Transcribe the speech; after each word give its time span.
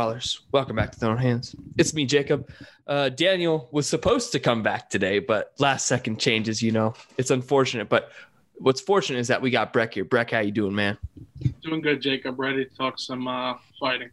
Brawlers? 0.00 0.40
Welcome 0.50 0.76
back 0.76 0.92
to 0.92 0.98
Thrown 0.98 1.18
Hands. 1.18 1.54
It's 1.76 1.92
me, 1.92 2.06
Jacob. 2.06 2.50
Uh, 2.86 3.10
Daniel 3.10 3.68
was 3.70 3.86
supposed 3.86 4.32
to 4.32 4.40
come 4.40 4.62
back 4.62 4.88
today, 4.88 5.18
but 5.18 5.52
last 5.58 5.84
second 5.84 6.18
changes. 6.18 6.62
You 6.62 6.72
know, 6.72 6.94
it's 7.18 7.30
unfortunate. 7.30 7.90
But 7.90 8.10
what's 8.54 8.80
fortunate 8.80 9.18
is 9.18 9.28
that 9.28 9.42
we 9.42 9.50
got 9.50 9.74
Breck 9.74 9.92
here. 9.92 10.06
Breck, 10.06 10.30
how 10.30 10.38
you 10.38 10.52
doing, 10.52 10.74
man? 10.74 10.96
Doing 11.60 11.82
good, 11.82 12.00
Jacob. 12.00 12.40
Ready 12.40 12.64
to 12.64 12.74
talk 12.74 12.98
some 12.98 13.28
uh, 13.28 13.56
fighting. 13.78 14.08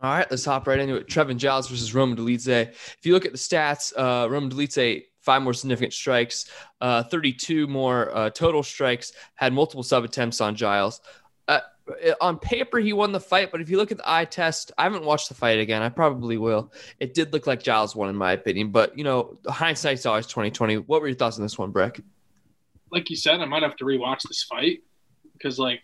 All 0.00 0.14
right, 0.14 0.26
let's 0.30 0.46
hop 0.46 0.66
right 0.66 0.78
into 0.78 0.94
it. 0.94 1.08
Trevin 1.08 1.36
Giles 1.36 1.68
versus 1.68 1.94
Roman 1.94 2.16
Dolidze. 2.16 2.70
If 2.70 3.00
you 3.02 3.12
look 3.12 3.26
at 3.26 3.32
the 3.32 3.38
stats, 3.38 3.92
uh, 3.94 4.30
Roman 4.30 4.48
Dolidze 4.48 5.04
five 5.22 5.42
more 5.42 5.54
significant 5.54 5.92
strikes, 5.92 6.46
uh, 6.80 7.02
32 7.04 7.66
more 7.66 8.14
uh, 8.16 8.30
total 8.30 8.62
strikes, 8.62 9.12
had 9.34 9.52
multiple 9.52 9.82
sub 9.82 10.04
attempts 10.04 10.40
on 10.40 10.56
Giles. 10.56 11.00
Uh, 11.88 12.12
on 12.20 12.38
paper, 12.38 12.78
he 12.78 12.92
won 12.92 13.12
the 13.12 13.20
fight, 13.20 13.50
but 13.50 13.60
if 13.60 13.68
you 13.68 13.76
look 13.76 13.90
at 13.90 13.98
the 13.98 14.10
eye 14.10 14.24
test, 14.24 14.72
I 14.78 14.84
haven't 14.84 15.04
watched 15.04 15.28
the 15.28 15.34
fight 15.34 15.58
again. 15.58 15.82
I 15.82 15.88
probably 15.88 16.38
will. 16.38 16.72
It 17.00 17.14
did 17.14 17.32
look 17.32 17.46
like 17.46 17.62
Giles 17.62 17.96
won, 17.96 18.08
in 18.08 18.16
my 18.16 18.32
opinion. 18.32 18.70
But 18.70 18.96
you 18.96 19.04
know, 19.04 19.38
hindsight's 19.46 20.06
always 20.06 20.26
2020. 20.26 20.78
What 20.78 21.00
were 21.00 21.08
your 21.08 21.16
thoughts 21.16 21.36
on 21.36 21.42
this 21.42 21.58
one, 21.58 21.70
Breck? 21.70 22.00
Like 22.90 23.10
you 23.10 23.16
said, 23.16 23.40
I 23.40 23.46
might 23.46 23.62
have 23.62 23.76
to 23.76 23.84
rewatch 23.84 24.22
this 24.28 24.42
fight 24.42 24.80
because, 25.32 25.58
like, 25.58 25.82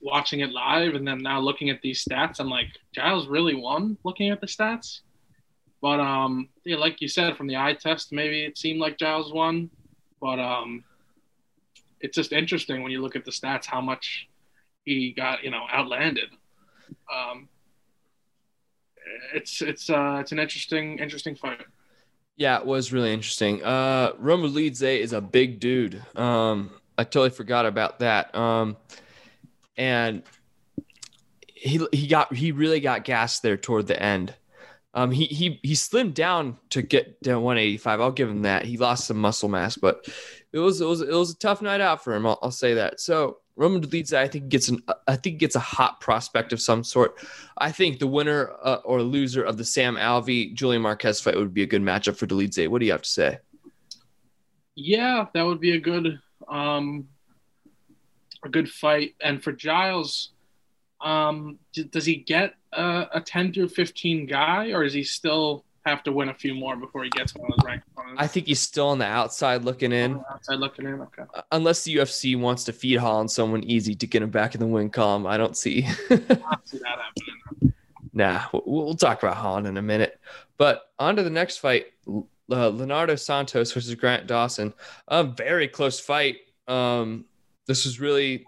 watching 0.00 0.40
it 0.40 0.50
live 0.50 0.94
and 0.94 1.06
then 1.06 1.22
now 1.22 1.40
looking 1.40 1.70
at 1.70 1.80
these 1.82 2.04
stats, 2.04 2.40
I'm 2.40 2.50
like, 2.50 2.68
Giles 2.92 3.28
really 3.28 3.54
won. 3.54 3.96
Looking 4.04 4.30
at 4.30 4.40
the 4.40 4.46
stats, 4.46 5.00
but 5.80 6.00
um, 6.00 6.48
yeah, 6.64 6.76
like 6.76 7.00
you 7.00 7.08
said, 7.08 7.36
from 7.36 7.46
the 7.46 7.56
eye 7.56 7.74
test, 7.74 8.12
maybe 8.12 8.44
it 8.44 8.58
seemed 8.58 8.80
like 8.80 8.98
Giles 8.98 9.32
won, 9.32 9.70
but 10.20 10.38
um, 10.38 10.84
it's 12.00 12.16
just 12.16 12.32
interesting 12.32 12.82
when 12.82 12.90
you 12.90 13.00
look 13.00 13.16
at 13.16 13.24
the 13.24 13.30
stats 13.30 13.66
how 13.66 13.80
much 13.80 14.28
he 14.88 15.12
got, 15.12 15.44
you 15.44 15.50
know, 15.50 15.64
outlanded. 15.70 16.30
Um, 17.12 17.48
it's 19.34 19.62
it's 19.62 19.90
uh 19.90 20.18
it's 20.20 20.32
an 20.32 20.38
interesting 20.38 20.98
interesting 20.98 21.34
fight. 21.34 21.64
Yeah, 22.36 22.58
it 22.58 22.66
was 22.66 22.92
really 22.92 23.12
interesting. 23.12 23.64
Uh, 23.64 24.12
Roman 24.18 24.52
Dolidze 24.52 25.00
is 25.00 25.12
a 25.12 25.20
big 25.20 25.58
dude. 25.58 26.00
Um, 26.14 26.70
I 26.96 27.02
totally 27.02 27.30
forgot 27.30 27.66
about 27.66 27.98
that. 27.98 28.32
Um, 28.34 28.76
and 29.76 30.22
he 31.44 31.84
he 31.92 32.06
got 32.06 32.32
he 32.32 32.52
really 32.52 32.80
got 32.80 33.04
gassed 33.04 33.42
there 33.42 33.56
toward 33.56 33.86
the 33.86 34.00
end. 34.00 34.34
Um, 34.94 35.10
he 35.10 35.24
he 35.26 35.60
he 35.62 35.74
slimmed 35.74 36.14
down 36.14 36.58
to 36.70 36.82
get 36.82 37.20
down 37.22 37.42
185. 37.42 38.00
I'll 38.00 38.10
give 38.12 38.28
him 38.28 38.42
that. 38.42 38.64
He 38.64 38.76
lost 38.76 39.06
some 39.06 39.18
muscle 39.18 39.48
mass, 39.48 39.76
but 39.76 40.06
it 40.52 40.58
was 40.58 40.80
it 40.80 40.86
was 40.86 41.00
it 41.00 41.10
was 41.10 41.30
a 41.30 41.38
tough 41.38 41.60
night 41.60 41.80
out 41.80 42.02
for 42.02 42.14
him. 42.14 42.26
I'll, 42.26 42.38
I'll 42.42 42.50
say 42.50 42.74
that. 42.74 43.00
So 43.00 43.38
Roman 43.58 43.82
Dolidze, 43.82 44.16
I 44.16 44.28
think 44.28 44.48
gets 44.48 44.68
an 44.68 44.80
I 45.08 45.16
think 45.16 45.38
gets 45.38 45.56
a 45.56 45.60
hot 45.60 46.00
prospect 46.00 46.52
of 46.52 46.60
some 46.60 46.84
sort. 46.84 47.16
I 47.58 47.72
think 47.72 47.98
the 47.98 48.06
winner 48.06 48.52
uh, 48.62 48.78
or 48.84 49.02
loser 49.02 49.42
of 49.42 49.58
the 49.58 49.64
Sam 49.64 49.96
Alvey 49.96 50.54
Julian 50.54 50.80
Marquez 50.82 51.20
fight 51.20 51.36
would 51.36 51.52
be 51.52 51.64
a 51.64 51.66
good 51.66 51.82
matchup 51.82 52.16
for 52.16 52.26
Dolidze. 52.26 52.68
What 52.68 52.78
do 52.78 52.86
you 52.86 52.92
have 52.92 53.02
to 53.02 53.08
say? 53.08 53.38
Yeah, 54.76 55.26
that 55.34 55.42
would 55.44 55.60
be 55.60 55.72
a 55.72 55.80
good 55.80 56.20
um 56.48 57.08
a 58.44 58.48
good 58.48 58.70
fight. 58.70 59.16
And 59.20 59.42
for 59.42 59.50
Giles, 59.50 60.30
um 61.00 61.58
d- 61.72 61.82
does 61.84 62.06
he 62.06 62.14
get 62.14 62.54
a, 62.72 63.06
a 63.14 63.20
10 63.20 63.52
through 63.52 63.70
15 63.70 64.26
guy 64.26 64.70
or 64.70 64.84
is 64.84 64.92
he 64.92 65.02
still 65.02 65.64
have 65.88 66.02
to 66.04 66.12
win 66.12 66.28
a 66.28 66.34
few 66.34 66.54
more 66.54 66.76
before 66.76 67.04
he 67.04 67.10
gets 67.10 67.34
one 67.34 67.50
of 67.50 67.58
those 67.58 67.66
ranked 67.66 67.86
opponents? 67.88 68.22
I 68.22 68.26
think 68.26 68.46
he's 68.46 68.60
still 68.60 68.88
on 68.88 68.98
the 68.98 69.06
outside 69.06 69.64
looking 69.64 69.92
in, 69.92 70.22
outside 70.30 70.58
looking 70.58 70.86
in. 70.86 71.00
Okay. 71.00 71.22
uh, 71.34 71.42
unless 71.52 71.84
the 71.84 71.96
UFC 71.96 72.38
wants 72.38 72.64
to 72.64 72.72
feed 72.72 72.96
Holland 72.96 73.30
someone 73.30 73.64
easy 73.64 73.94
to 73.94 74.06
get 74.06 74.22
him 74.22 74.30
back 74.30 74.54
in 74.54 74.60
the 74.60 74.66
win 74.66 74.90
column. 74.90 75.26
I 75.26 75.36
don't 75.36 75.56
see. 75.56 75.84
I 75.86 76.16
don't 76.16 76.68
see 76.68 76.78
that 76.78 76.98
happening. 76.98 77.34
Nah, 78.14 78.46
we'll, 78.52 78.62
we'll 78.66 78.94
talk 78.94 79.22
about 79.22 79.36
Holland 79.36 79.68
in 79.68 79.76
a 79.76 79.82
minute. 79.82 80.18
But 80.56 80.90
on 80.98 81.14
to 81.16 81.22
the 81.22 81.30
next 81.30 81.58
fight 81.58 81.86
uh, 82.50 82.68
Leonardo 82.68 83.14
Santos 83.16 83.72
versus 83.72 83.94
Grant 83.94 84.26
Dawson. 84.26 84.72
A 85.08 85.24
very 85.24 85.68
close 85.68 86.00
fight. 86.00 86.38
Um, 86.66 87.26
this 87.66 87.84
was 87.84 88.00
really. 88.00 88.46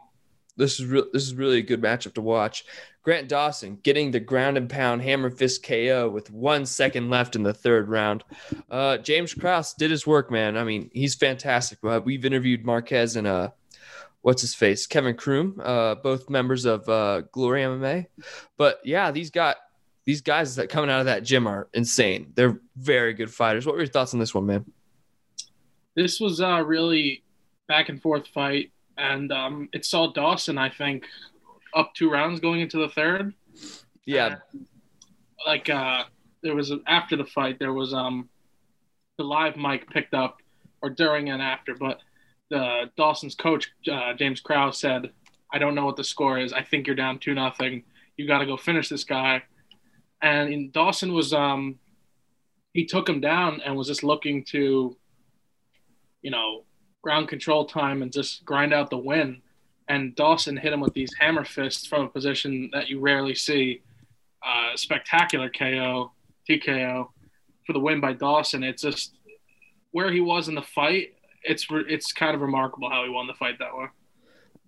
This 0.61 0.79
is 0.79 0.87
real. 0.87 1.07
This 1.13 1.23
is 1.23 1.35
really 1.35 1.59
a 1.59 1.63
good 1.63 1.81
matchup 1.81 2.15
to 2.15 2.21
watch. 2.21 2.65
Grant 3.03 3.29
Dawson 3.29 3.79
getting 3.83 4.11
the 4.11 4.21
ground 4.21 4.59
and 4.59 4.69
pound 4.69 5.01
hammer 5.01 5.31
fist 5.31 5.65
KO 5.65 6.11
with 6.11 6.31
one 6.31 6.67
second 6.67 7.09
left 7.09 7.35
in 7.35 7.43
the 7.43 7.55
third 7.55 7.89
round. 7.89 8.23
Uh, 8.71 8.99
James 8.99 9.33
Krause 9.33 9.73
did 9.73 9.91
his 9.91 10.07
work, 10.07 10.31
man. 10.31 10.59
I 10.59 10.65
mean, 10.65 10.91
he's 10.93 11.15
fantastic. 11.15 11.79
Uh, 11.83 12.01
we've 12.05 12.27
interviewed 12.27 12.67
Marquez 12.67 13.17
and 13.17 13.27
uh, 13.27 13.51
what's 14.21 14.43
his 14.43 14.55
face, 14.55 14.87
Kevin 14.87 15.17
Croom, 15.17 15.61
uh, 15.65 15.95
both 15.95 16.29
members 16.29 16.67
of 16.67 16.87
uh, 16.89 17.23
Glory 17.33 17.63
MMA. 17.63 18.07
But 18.59 18.81
yeah, 18.85 19.11
these 19.11 19.31
got 19.31 19.57
these 20.05 20.21
guys 20.21 20.57
that 20.57 20.69
coming 20.69 20.91
out 20.91 21.01
of 21.01 21.07
that 21.07 21.25
gym 21.25 21.47
are 21.47 21.69
insane. 21.73 22.33
They're 22.35 22.61
very 22.77 23.15
good 23.15 23.33
fighters. 23.33 23.65
What 23.65 23.75
were 23.77 23.81
your 23.81 23.89
thoughts 23.89 24.13
on 24.13 24.21
this 24.21 24.35
one, 24.35 24.47
man? 24.47 24.65
This 25.95 26.21
was 26.21 26.41
a 26.41 26.63
really 26.63 27.23
back 27.67 27.89
and 27.89 28.01
forth 28.01 28.27
fight, 28.27 28.73
and 29.01 29.33
um, 29.33 29.69
it 29.73 29.85
saw 29.85 30.13
Dawson, 30.13 30.59
I 30.59 30.71
think, 30.71 31.05
up 31.75 31.95
two 31.95 32.11
rounds 32.11 32.41
going 32.41 32.61
into 32.61 32.79
the 32.79 32.89
third. 32.89 33.35
Yeah, 34.07 34.37
like 35.47 35.69
uh 35.69 36.05
there 36.43 36.55
was 36.55 36.73
after 36.87 37.17
the 37.17 37.25
fight 37.25 37.59
there 37.59 37.73
was 37.73 37.93
um 37.95 38.29
the 39.19 39.25
live 39.25 39.57
mic 39.57 39.89
picked 39.91 40.15
up 40.15 40.39
or 40.83 40.91
during 40.91 41.31
and 41.31 41.43
after 41.43 41.75
but 41.75 42.01
the 42.51 42.91
dawson's 42.97 43.35
coach 43.35 43.71
uh, 43.91 44.13
james 44.15 44.41
krause 44.41 44.79
said 44.79 45.11
i 45.53 45.59
don't 45.59 45.75
know 45.75 45.85
what 45.85 45.97
the 45.97 46.05
score 46.05 46.39
is. 46.39 46.53
I 46.53 46.63
think 46.63 46.87
you're 46.87 46.97
down 46.97 47.19
two 47.19 47.35
nothing. 47.35 47.85
You 48.17 48.27
got 48.27 48.39
to 48.39 48.47
go 48.47 48.57
finish 48.57 48.89
this 48.89 49.05
guy. 49.05 49.43
And 50.23 50.53
in 50.53 50.71
dawson 50.71 51.13
was 51.13 51.33
um 51.33 51.79
he 52.73 52.87
took 52.87 53.09
him 53.09 53.21
down 53.21 53.61
and 53.65 53.77
was 53.77 53.89
just 53.89 54.05
looking 54.05 54.45
to 54.45 54.97
you 56.23 56.31
know 56.31 56.65
ground 57.03 57.29
control 57.29 57.65
time 57.65 58.03
and 58.03 58.13
just 58.13 58.45
grind 58.45 58.75
out 58.75 58.91
the 58.91 58.99
win 58.99 59.41
and 59.89 60.15
dawson 60.15 60.57
hit 60.57 60.73
him 60.73 60.81
with 60.81 60.93
these 60.93 61.11
hammer 61.19 61.45
fists 61.45 61.87
from 61.87 62.05
a 62.05 62.09
position 62.09 62.69
that 62.73 62.89
you 62.89 63.01
rarely 63.01 63.35
see 63.35 63.81
uh, 64.43 64.77
spectacular 64.77 65.51
KO, 65.51 66.13
TKO 66.49 67.09
for 67.67 67.73
the 67.73 67.81
win 67.81 68.01
by 68.01 68.13
Dawson. 68.13 68.63
It's 68.63 68.83
just 68.83 69.17
where 69.93 70.11
he 70.11 70.21
was 70.21 70.49
in 70.49 70.55
the 70.55 70.63
fight. 70.63 71.15
It's 71.43 71.67
it's 71.71 72.13
kind 72.13 72.35
of 72.35 72.41
remarkable 72.41 72.91
how 72.91 73.05
he 73.05 73.11
won 73.11 73.27
the 73.27 73.35
fight 73.35 73.59
that 73.59 73.77
way. 73.77 73.87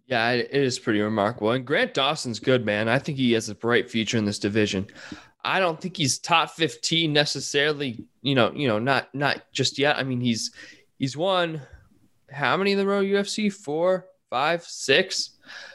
yeah, 0.06 0.30
it 0.30 0.48
it 0.52 0.62
is 0.62 0.78
pretty 0.78 1.00
remarkable. 1.00 1.52
And 1.52 1.66
Grant 1.66 1.94
Dawson's 1.94 2.40
good, 2.40 2.64
man. 2.64 2.88
I 2.88 2.98
think 2.98 3.18
he 3.18 3.32
has 3.32 3.48
a 3.48 3.54
bright 3.54 3.90
future 3.90 4.18
in 4.18 4.24
this 4.24 4.38
division. 4.38 4.86
I 5.44 5.58
don't 5.58 5.80
think 5.80 5.96
he's 5.96 6.18
top 6.18 6.50
15 6.50 7.12
necessarily, 7.12 8.04
you 8.20 8.34
know, 8.34 8.52
you 8.54 8.68
know, 8.68 8.78
not 8.78 9.14
not 9.14 9.42
just 9.52 9.78
yet. 9.78 9.96
I 9.96 10.02
mean, 10.02 10.20
he's 10.20 10.52
he's 10.98 11.16
won 11.16 11.60
how 12.32 12.56
many 12.56 12.72
in 12.72 12.78
the 12.78 12.86
row 12.86 13.02
UFC? 13.02 13.52
Four, 13.52 14.06
five, 14.30 14.64
six. 14.64 15.30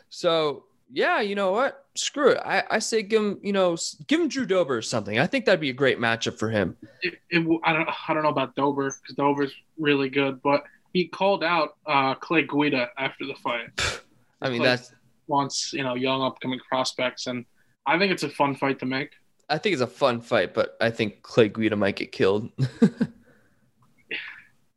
So 0.09 0.63
yeah, 0.91 1.21
you 1.21 1.35
know 1.35 1.51
what? 1.51 1.85
Screw 1.95 2.31
it. 2.31 2.39
I, 2.43 2.63
I 2.69 2.79
say 2.79 3.01
give 3.01 3.21
him, 3.21 3.39
you 3.41 3.53
know, 3.53 3.77
give 4.07 4.21
him 4.21 4.27
Drew 4.27 4.45
Dober 4.45 4.77
or 4.77 4.81
something. 4.81 5.19
I 5.19 5.27
think 5.27 5.45
that'd 5.45 5.59
be 5.59 5.69
a 5.69 5.73
great 5.73 5.99
matchup 5.99 6.37
for 6.37 6.49
him. 6.49 6.77
It, 7.01 7.15
it, 7.29 7.59
I 7.63 7.73
don't 7.73 7.89
I 8.07 8.13
don't 8.13 8.23
know 8.23 8.29
about 8.29 8.55
Dober 8.55 8.85
because 8.85 9.15
Dober's 9.15 9.53
really 9.77 10.09
good, 10.09 10.41
but 10.41 10.63
he 10.93 11.07
called 11.07 11.43
out 11.43 11.75
uh, 11.85 12.15
Clay 12.15 12.43
Guida 12.43 12.89
after 12.97 13.25
the 13.25 13.35
fight. 13.35 13.69
I 14.41 14.49
mean, 14.49 14.59
Clay 14.59 14.67
that's 14.67 14.93
wants 15.27 15.73
you 15.73 15.83
know 15.83 15.95
young 15.95 16.21
upcoming 16.21 16.59
prospects, 16.69 17.27
and 17.27 17.45
I 17.85 17.97
think 17.97 18.11
it's 18.11 18.23
a 18.23 18.29
fun 18.29 18.55
fight 18.55 18.79
to 18.79 18.85
make. 18.85 19.11
I 19.49 19.57
think 19.57 19.73
it's 19.73 19.81
a 19.81 19.87
fun 19.87 20.21
fight, 20.21 20.53
but 20.53 20.75
I 20.81 20.89
think 20.89 21.21
Clay 21.21 21.47
Guida 21.47 21.75
might 21.75 21.95
get 21.95 22.11
killed. 22.11 22.51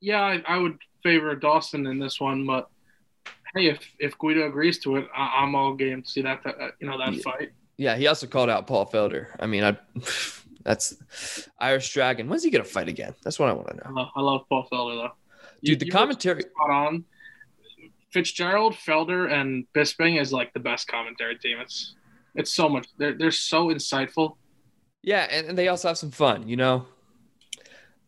Yeah, 0.01 0.23
I, 0.23 0.43
I 0.47 0.59
would 0.59 0.79
favor 1.03 1.35
Dawson 1.37 1.87
in 1.87 1.99
this 1.99 2.21
one, 2.21 2.47
but 2.47 2.69
hey, 3.55 3.67
if 3.67 3.81
if 3.99 4.19
Guida 4.19 4.47
agrees 4.47 4.79
to 4.81 4.97
it, 4.97 5.09
I, 5.17 5.41
I'm 5.43 5.55
all 5.55 5.75
game 5.75 6.03
to 6.03 6.09
see 6.09 6.23
that, 6.23 6.43
that 6.45 6.57
you 6.81 6.87
know 6.89 6.99
that 6.99 7.13
Yeah. 7.15 7.23
fight. 7.23 7.51
yeah, 7.77 7.97
he 7.97 8.07
also 8.07 8.27
called 8.27 8.51
out 8.51 8.67
Paul 8.67 8.87
Felder. 8.87 9.27
I 9.39 9.47
mean, 9.47 9.65
I 9.65 9.77
that's 10.65 10.95
Irish 11.59 11.93
Dragon. 11.93 12.29
When's 12.29 12.45
he 12.45 12.51
gonna 12.51 12.65
fight 12.65 12.89
again? 12.89 13.15
That's 13.23 13.39
what 13.39 13.49
I 13.49 13.53
want 13.53 13.69
to 13.69 13.87
I 13.87 13.89
know. 13.91 13.95
love, 13.97 14.09
I 14.17 14.21
love 14.21 14.43
Paul 14.49 14.69
Felder 14.73 14.97
though. 14.97 15.13
You- 15.63 15.73
Dude, 15.73 15.81
the 15.81 15.87
you 15.87 15.93
commentary. 15.93 16.43
spot 16.43 16.71
on. 16.71 17.05
Fitzgerald, 18.13 18.75
Felder, 18.75 19.31
and 19.33 19.67
Bisping 19.73 20.21
is 20.21 20.33
like 20.33 20.53
the 20.53 20.59
best 20.61 20.89
commentary 20.89 21.39
team. 21.39 21.59
It's 21.61 21.95
it's 22.35 22.53
so 22.53 22.69
much. 22.69 22.87
They're 22.99 23.15
they're 23.17 23.31
so 23.31 23.69
insightful. 23.69 24.37
Yeah, 25.03 25.27
and, 25.31 25.49
and 25.49 25.59
they 25.59 25.69
also 25.69 25.89
have 25.89 25.97
some 25.99 26.11
fun, 26.11 26.49
you 26.49 26.57
know. 26.57 26.87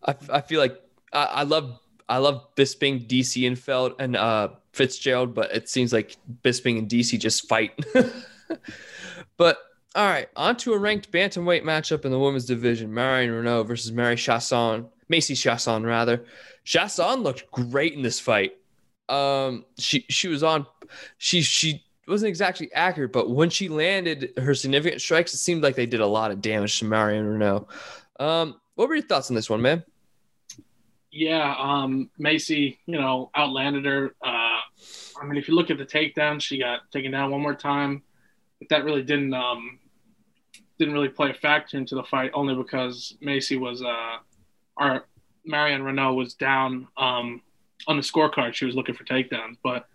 I, 0.05 0.15
I 0.29 0.41
feel 0.41 0.61
like 0.61 0.79
I, 1.13 1.25
I 1.25 1.43
love 1.45 1.79
I 2.13 2.19
love 2.19 2.55
Bisping, 2.57 3.09
DC, 3.09 3.47
and 3.47 3.59
Feld 3.59 3.95
and 3.99 4.17
uh, 4.17 4.49
Fitzgerald, 4.75 5.33
but 5.33 5.51
it 5.51 5.71
seems 5.71 5.95
like 5.95 6.19
Bisping 6.43 6.77
and 6.79 6.87
DC 6.87 7.19
just 7.19 7.49
fight. 7.49 7.73
but 9.39 9.59
all 9.95 10.07
right, 10.07 10.29
on 10.37 10.59
to 10.59 10.75
a 10.75 10.79
ranked 10.79 11.11
bantamweight 11.11 11.63
matchup 11.63 12.05
in 12.05 12.11
the 12.11 12.19
women's 12.19 12.45
division: 12.45 12.93
Marion 12.93 13.31
Reneau 13.31 13.67
versus 13.67 13.93
Mary 13.93 14.17
Chiasson, 14.17 14.91
Macy 15.09 15.33
Chiasson 15.33 15.87
rather. 15.87 16.23
Chiasson 16.67 17.23
looked 17.23 17.51
great 17.51 17.95
in 17.95 18.03
this 18.03 18.21
fight. 18.21 18.59
Um, 19.09 19.65
she 19.79 20.05
she 20.11 20.29
was 20.29 20.43
on, 20.43 20.67
she 21.17 21.41
she 21.41 21.83
wasn't 22.07 22.29
exactly 22.29 22.71
accurate, 22.75 23.15
but 23.15 23.31
when 23.31 23.49
she 23.49 23.71
landed 23.71 24.35
her 24.37 24.55
significant 24.55 25.01
strikes, 25.01 25.33
it 25.33 25.39
seemed 25.39 25.63
like 25.63 25.77
they 25.77 25.87
did 25.87 26.01
a 26.01 26.07
lot 26.07 26.31
of 26.31 26.43
damage 26.43 26.79
to 26.81 26.85
Marion 26.85 27.25
Reneau. 27.25 27.67
Um, 28.21 28.61
what 28.75 28.91
were 28.91 28.97
your 28.97 29.05
thoughts 29.07 29.31
on 29.31 29.35
this 29.35 29.49
one, 29.49 29.63
man? 29.63 29.83
Yeah, 31.13 31.55
um, 31.59 32.09
Macy, 32.19 32.79
you 32.87 32.99
know, 32.99 33.31
outlanded 33.35 33.85
her. 33.85 34.15
Uh, 34.25 34.61
I 35.21 35.25
mean, 35.25 35.37
if 35.37 35.47
you 35.47 35.55
look 35.55 35.71
at 35.71 35.77
the 35.77 35.85
takedown, 35.85 36.41
she 36.41 36.59
got 36.59 36.91
taken 36.91 37.13
down 37.13 37.31
one 37.31 37.43
more 37.43 37.55
time, 37.55 38.03
but 38.59 38.71
that 38.71 38.85
really 38.85 39.03
didn't 39.03 39.35
um, 39.35 39.79
didn't 40.79 40.95
really 40.95 41.11
play 41.11 41.29
a 41.29 41.35
factor 41.35 41.77
into 41.77 41.95
the 41.95 42.03
fight, 42.03 42.31
only 42.33 42.55
because 42.55 43.15
Macy 43.21 43.59
was 43.59 43.83
uh, 43.83 44.17
our 44.79 45.05
Marion 45.45 45.83
Reneau 45.83 46.17
was 46.17 46.33
down 46.33 46.89
um, 46.97 47.43
on 47.87 47.97
the 47.99 48.03
scorecard. 48.03 48.55
She 48.55 48.65
was 48.65 48.75
looking 48.75 48.95
for 48.95 49.05
takedowns, 49.05 49.59
but 49.63 49.87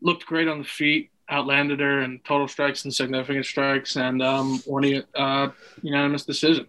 looked 0.00 0.26
great 0.26 0.48
on 0.48 0.58
the 0.58 0.64
feet. 0.64 1.10
Outlanded 1.28 1.78
her 1.78 2.02
in 2.02 2.20
total 2.26 2.48
strikes 2.48 2.84
and 2.84 2.92
significant 2.92 3.46
strikes, 3.46 3.96
and 3.96 4.20
um, 4.20 4.60
won 4.66 4.84
a 4.84 5.04
uh, 5.14 5.50
unanimous 5.82 6.24
decision. 6.24 6.66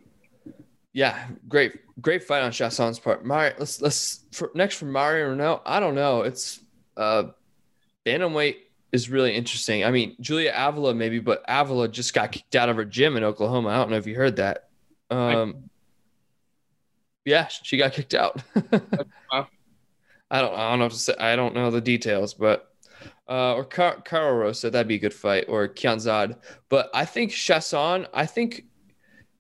Yeah, 0.94 1.28
great, 1.48 1.74
great 2.00 2.24
fight 2.24 2.44
on 2.44 2.52
Chiasson's 2.52 3.00
part. 3.00 3.26
Mari, 3.26 3.54
let's 3.58 3.82
let's 3.82 4.26
for, 4.32 4.52
next 4.54 4.76
for 4.78 4.86
Mario 4.86 5.36
Reneau. 5.36 5.62
I 5.66 5.80
don't 5.80 5.96
know. 5.96 6.22
It's 6.22 6.60
uh, 6.96 7.26
bantamweight 8.06 8.58
is 8.92 9.10
really 9.10 9.36
interesting. 9.36 9.84
I 9.84 9.90
mean, 9.90 10.16
Julia 10.22 10.54
Avila 10.56 10.94
maybe, 10.94 11.20
but 11.20 11.44
Avila 11.48 11.88
just 11.88 12.14
got 12.14 12.32
kicked 12.32 12.56
out 12.56 12.70
of 12.70 12.76
her 12.76 12.86
gym 12.86 13.18
in 13.18 13.24
Oklahoma. 13.24 13.70
I 13.70 13.78
don't 13.78 13.90
know 13.90 13.98
if 13.98 14.06
you 14.06 14.16
heard 14.16 14.36
that. 14.36 14.70
Um, 15.10 15.70
yeah, 17.26 17.48
she 17.48 17.78
got 17.78 17.94
kicked 17.94 18.14
out. 18.14 18.42
Wow. 19.32 19.48
I 20.30 20.42
don't. 20.42 20.54
I 20.56 20.70
don't 20.70 20.80
know. 20.80 20.90
To 20.90 20.96
say. 20.96 21.16
I 21.20 21.36
don't 21.36 21.56
know 21.56 21.72
the 21.72 21.82
details, 21.82 22.34
but 22.34 22.72
uh, 23.30 23.54
or 23.56 23.64
Car- 23.64 24.02
Karol 24.02 24.36
Rosa, 24.36 24.70
that'd 24.70 24.88
be 24.88 24.96
a 24.96 25.00
good 25.00 25.14
fight, 25.14 25.46
or 25.48 25.68
Kianzad. 25.68 26.38
But 26.70 26.90
I 26.94 27.06
think 27.06 27.32
Chiasson. 27.32 28.08
I 28.14 28.26
think, 28.26 28.66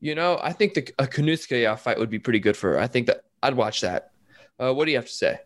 you 0.03 0.15
know, 0.15 0.37
I 0.43 0.51
think 0.51 0.73
the 0.73 0.81
a 0.99 1.07
Kunitskaya 1.07 1.79
fight 1.79 1.97
would 1.97 2.09
be 2.09 2.19
pretty 2.19 2.39
good 2.39 2.57
for 2.57 2.71
her. 2.71 2.79
I 2.79 2.87
think 2.87 3.07
that 3.07 3.23
I'd 3.41 3.53
watch 3.53 3.79
that. 3.81 4.11
Uh, 4.59 4.73
what 4.73 4.83
do 4.83 4.91
you 4.91 4.97
have 4.97 5.05
to 5.05 5.13
say? 5.13 5.39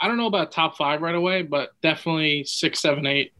I 0.00 0.08
don't 0.08 0.16
know 0.16 0.26
about 0.26 0.50
top 0.50 0.78
five 0.78 1.02
right 1.02 1.14
away, 1.14 1.42
but 1.42 1.72
definitely 1.82 2.44
six, 2.44 2.80
seven, 2.80 3.04
eight. 3.04 3.32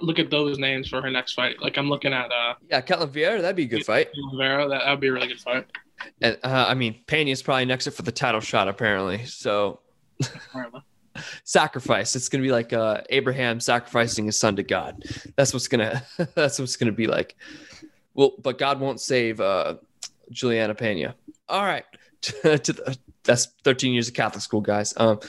Look 0.00 0.18
at 0.18 0.30
those 0.30 0.58
names 0.58 0.88
for 0.88 1.02
her 1.02 1.10
next 1.10 1.34
fight. 1.34 1.60
Like 1.60 1.76
I'm 1.76 1.90
looking 1.90 2.14
at 2.14 2.30
uh, 2.32 2.54
Yeah, 2.70 2.80
Ketlin 2.80 3.10
Vieira, 3.10 3.42
that'd 3.42 3.54
be 3.54 3.64
a 3.64 3.66
good 3.66 3.84
fight. 3.84 4.08
Rivera. 4.32 4.66
That 4.68 4.88
would 4.88 5.00
be 5.00 5.08
a 5.08 5.12
really 5.12 5.28
good 5.28 5.40
fight. 5.40 5.66
And 6.22 6.38
uh, 6.42 6.64
I 6.68 6.72
mean, 6.72 6.96
Pena's 7.06 7.42
probably 7.42 7.66
next 7.66 7.86
up 7.86 7.92
for 7.92 8.02
the 8.02 8.12
title 8.12 8.40
shot, 8.40 8.66
apparently. 8.66 9.26
So 9.26 9.80
sacrifice. 11.44 12.16
It's 12.16 12.30
gonna 12.30 12.44
be 12.44 12.50
like 12.50 12.72
uh, 12.72 13.02
Abraham 13.10 13.60
sacrificing 13.60 14.24
his 14.24 14.38
son 14.38 14.56
to 14.56 14.62
God. 14.62 15.04
That's 15.36 15.52
what's 15.52 15.68
gonna. 15.68 16.02
that's 16.34 16.58
what's 16.58 16.76
gonna 16.76 16.92
be 16.92 17.06
like. 17.06 17.36
Well, 18.14 18.32
but 18.42 18.58
God 18.58 18.80
won't 18.80 19.00
save 19.00 19.40
uh, 19.40 19.76
Juliana 20.30 20.74
Pena. 20.74 21.14
All 21.48 21.64
right, 21.64 21.84
to 22.22 22.40
the, 22.42 22.98
that's 23.24 23.46
13 23.64 23.92
years 23.92 24.08
of 24.08 24.14
Catholic 24.14 24.42
school, 24.42 24.60
guys. 24.60 24.94
Um, 24.96 25.20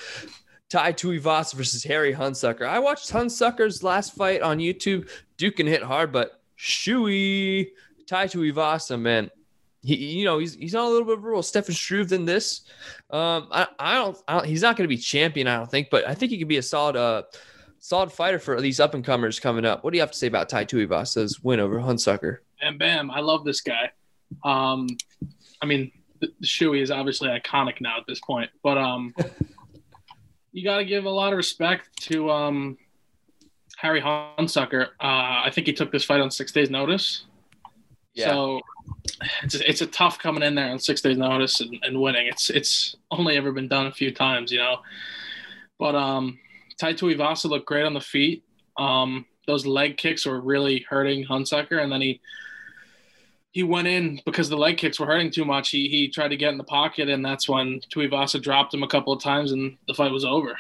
Tai 0.70 0.94
Tuivasa 0.94 1.56
versus 1.56 1.84
Harry 1.84 2.14
Hunsucker. 2.14 2.68
I 2.68 2.80
watched 2.80 3.12
Hunsucker's 3.12 3.84
last 3.84 4.16
fight 4.16 4.42
on 4.42 4.60
YouTube. 4.60 5.10
Duke 5.38 5.56
can 5.58 5.68
hit 5.68 5.82
hard, 5.82 6.12
but 6.12 6.42
shooey. 6.58 7.70
Tai 8.08 8.28
Tuivasa, 8.28 9.00
man, 9.00 9.30
he 9.82 9.96
you 9.96 10.26
know 10.26 10.40
he's 10.40 10.56
he's 10.56 10.76
on 10.76 10.86
a 10.86 10.90
little 10.90 11.06
bit 11.06 11.18
of 11.18 11.24
a 11.24 11.28
rule. 11.28 11.44
Stefan 11.44 11.76
Struve 11.76 12.10
than 12.10 12.26
this. 12.26 12.62
Um, 13.10 13.48
I, 13.52 13.68
I 13.78 13.96
don't, 13.96 14.18
I 14.28 14.34
don't 14.34 14.46
he's 14.46 14.62
not 14.62 14.76
going 14.76 14.88
to 14.88 14.94
be 14.94 14.98
champion, 14.98 15.48
I 15.48 15.58
don't 15.58 15.70
think, 15.70 15.90
but 15.90 16.08
I 16.08 16.14
think 16.14 16.32
he 16.32 16.38
could 16.38 16.48
be 16.48 16.58
a 16.58 16.64
solid 16.64 16.96
uh 16.96 17.24
solid 17.80 18.12
fighter 18.12 18.40
for 18.40 18.60
these 18.62 18.80
up 18.80 18.94
and 18.94 19.04
comers 19.06 19.40
coming 19.40 19.66
up. 19.66 19.84
What 19.84 19.92
do 19.92 19.98
you 19.98 20.02
have 20.02 20.12
to 20.12 20.18
say 20.18 20.28
about 20.28 20.50
Tai 20.50 20.66
Tuivasa's 20.66 21.42
win 21.42 21.60
over 21.60 21.80
Hunsucker? 21.80 22.38
Bam, 22.60 22.78
bam, 22.78 23.12
I 23.12 23.22
love 23.22 23.46
this 23.46 23.62
guy. 23.62 23.92
Um, 24.44 24.88
I 25.62 25.66
mean, 25.66 25.92
the, 26.20 26.32
is 26.80 26.92
obviously 26.92 27.30
iconic 27.30 27.82
now 27.82 27.98
at 27.98 28.04
this 28.08 28.20
point, 28.20 28.50
but 28.64 28.78
um, 28.78 29.14
you 30.52 30.64
got 30.64 30.78
to 30.78 30.86
give 30.86 31.06
a 31.06 31.10
lot 31.10 31.32
of 31.32 31.38
respect 31.38 31.90
to 32.04 32.30
um, 32.30 32.78
Harry 33.78 34.02
Hunsucker. 34.02 34.88
Uh, 35.00 35.44
I 35.46 35.52
think 35.54 35.68
he 35.68 35.74
took 35.74 35.92
this 35.92 36.04
fight 36.04 36.22
on 36.22 36.32
six 36.32 36.52
days' 36.52 36.70
notice. 36.70 37.26
Yeah. 38.14 38.28
So 38.28 38.62
it's 39.44 39.56
a, 39.56 39.70
it's 39.70 39.82
a 39.82 39.88
tough 39.88 40.20
coming 40.20 40.44
in 40.44 40.56
there 40.56 40.70
on 40.70 40.80
six 40.80 41.02
days' 41.02 41.18
notice 41.18 41.62
and, 41.62 41.78
and 41.84 42.02
winning. 42.02 42.28
It's 42.28 42.50
it's 42.50 42.96
only 43.12 43.38
ever 43.38 43.52
been 43.52 43.68
done 43.68 43.88
a 43.88 43.92
few 43.92 44.14
times, 44.14 44.52
you 44.52 44.58
know. 44.58 44.80
But 45.78 45.96
um, 45.96 46.40
Tai 46.80 46.94
Tuivasa 46.94 47.46
looked 47.46 47.68
great 47.68 47.86
on 47.86 47.94
the 47.94 48.02
feet. 48.02 48.44
Um, 48.78 49.26
those 49.48 49.66
leg 49.66 49.98
kicks 49.98 50.26
were 50.26 50.40
really 50.40 50.86
hurting 50.90 51.26
Hunsucker, 51.26 51.82
and 51.82 51.92
then 51.92 52.02
he 52.02 52.22
he 53.52 53.64
went 53.64 53.88
in 53.88 54.20
because 54.26 54.48
the 54.50 54.58
leg 54.58 54.78
kicks 54.78 55.00
were 55.00 55.06
hurting 55.06 55.32
too 55.32 55.46
much. 55.46 55.70
He 55.70 55.88
he 55.90 56.08
tried 56.08 56.30
to 56.30 56.38
get 56.38 56.52
in 56.52 56.58
the 56.58 56.64
pocket, 56.64 57.10
and 57.10 57.24
that's 57.26 57.50
when 57.50 57.80
Tuivasa 57.94 58.42
dropped 58.42 58.74
him 58.74 58.84
a 58.84 58.88
couple 58.88 59.12
of 59.14 59.22
times, 59.22 59.52
and 59.52 59.78
the 59.88 59.94
fight 59.94 60.12
was 60.12 60.26
over. 60.26 60.58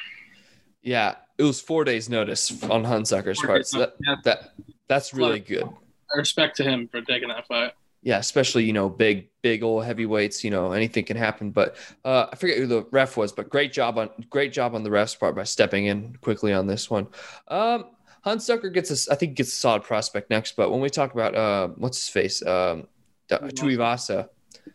yeah, 0.82 1.16
it 1.38 1.44
was 1.44 1.62
four 1.62 1.84
days 1.84 2.10
notice 2.10 2.52
on 2.64 2.84
Hunsucker's 2.84 3.40
part. 3.42 3.68
So 3.68 3.80
that, 3.80 3.94
Yeah, 4.06 4.16
that 4.26 4.52
that's 4.88 5.14
really 5.14 5.40
good. 5.40 5.70
respect 6.16 6.58
to 6.58 6.64
him 6.64 6.88
for 6.88 7.02
taking 7.02 7.30
that 7.30 7.46
fight. 7.48 7.74
Yeah, 8.02 8.18
especially 8.18 8.64
you 8.64 8.74
know 8.74 8.90
big 8.90 9.30
big 9.42 9.62
old 9.62 9.84
heavyweights. 9.86 10.44
You 10.44 10.52
know 10.52 10.72
anything 10.72 11.04
can 11.06 11.18
happen. 11.18 11.52
But 11.52 11.76
uh, 12.06 12.28
I 12.32 12.36
forget 12.38 12.58
who 12.58 12.66
the 12.66 12.86
ref 12.92 13.18
was, 13.18 13.31
but 13.34 13.50
great 13.50 13.72
job 13.74 13.98
on 13.98 14.10
great 14.30 14.52
job 14.54 14.74
on 14.74 14.84
the 14.84 14.90
ref's 14.92 15.16
part 15.16 15.36
by 15.36 15.44
stepping 15.44 15.86
in 15.86 16.18
quickly 16.22 16.54
on 16.54 16.66
this 16.66 16.90
one. 16.90 17.08
Um, 17.50 17.86
Hunsucker 18.26 18.73
gets 18.73 18.92
us. 18.92 19.07
I 19.09 19.16
think 19.16 19.35
gets 19.35 19.54
a 19.54 19.56
solid 19.56 19.83
prospect 19.83 20.30
next. 20.30 20.56
But 20.56 20.71
when 20.71 20.81
we 20.81 20.90
talk 20.90 21.14
about 21.14 21.35
uh, 21.35 21.69
what's 21.78 21.99
his 21.99 22.09
face, 22.09 22.45
um, 22.45 22.88
Tuivasa. 23.30 24.28
I 24.68 24.71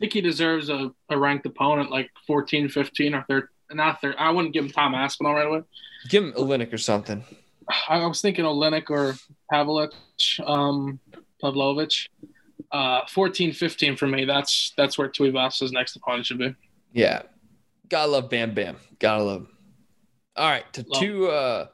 think 0.00 0.12
he 0.14 0.20
deserves 0.20 0.70
a, 0.70 0.90
a 1.10 1.18
ranked 1.18 1.44
opponent 1.46 1.90
like 1.90 2.10
14, 2.26 2.68
15, 2.68 3.14
or 3.14 3.24
13. 3.28 3.48
Not 3.72 4.00
13. 4.00 4.16
I 4.18 4.30
wouldn't 4.30 4.54
give 4.54 4.64
him 4.64 4.70
Tom 4.70 4.94
Aspinall 4.94 5.34
right 5.34 5.46
away. 5.46 5.62
Give 6.08 6.24
him 6.24 6.32
Oleinik 6.32 6.72
or 6.72 6.78
something. 6.78 7.22
I 7.88 8.04
was 8.04 8.20
thinking 8.20 8.44
Oleinik 8.44 8.90
or 8.90 9.14
Pavlich, 9.52 9.92
um, 10.48 10.98
Pavlovich. 11.40 12.08
Uh, 12.72 13.00
14, 13.08 13.52
15 13.52 13.96
for 13.96 14.06
me. 14.06 14.24
That's 14.24 14.72
that's 14.76 14.96
where 14.96 15.08
Tuivasa's 15.08 15.72
next 15.72 15.96
opponent 15.96 16.26
should 16.26 16.38
be. 16.38 16.54
Yeah. 16.92 17.22
Gotta 17.88 18.10
love 18.10 18.30
Bam 18.30 18.54
Bam. 18.54 18.76
Gotta 18.98 19.22
love. 19.22 19.48
All 20.36 20.48
right. 20.48 20.70
To 20.74 20.84
Love. 20.86 21.00
two 21.00 21.28
uh, 21.28 21.66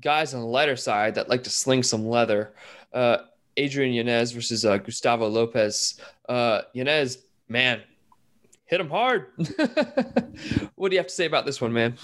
guys 0.00 0.34
on 0.34 0.40
the 0.40 0.46
lighter 0.46 0.76
side 0.76 1.14
that 1.14 1.28
like 1.28 1.44
to 1.44 1.50
sling 1.50 1.82
some 1.82 2.06
leather. 2.06 2.52
Uh, 2.92 3.18
Adrian 3.56 3.92
Yanez 3.92 4.32
versus 4.32 4.64
uh, 4.64 4.78
Gustavo 4.78 5.28
Lopez. 5.28 6.00
Uh, 6.28 6.62
Yanez, 6.72 7.18
man, 7.48 7.82
hit 8.66 8.80
him 8.80 8.88
hard. 8.88 9.26
what 10.76 10.88
do 10.88 10.94
you 10.94 10.98
have 10.98 11.08
to 11.08 11.14
say 11.14 11.26
about 11.26 11.44
this 11.44 11.60
one, 11.60 11.72
man? 11.72 11.96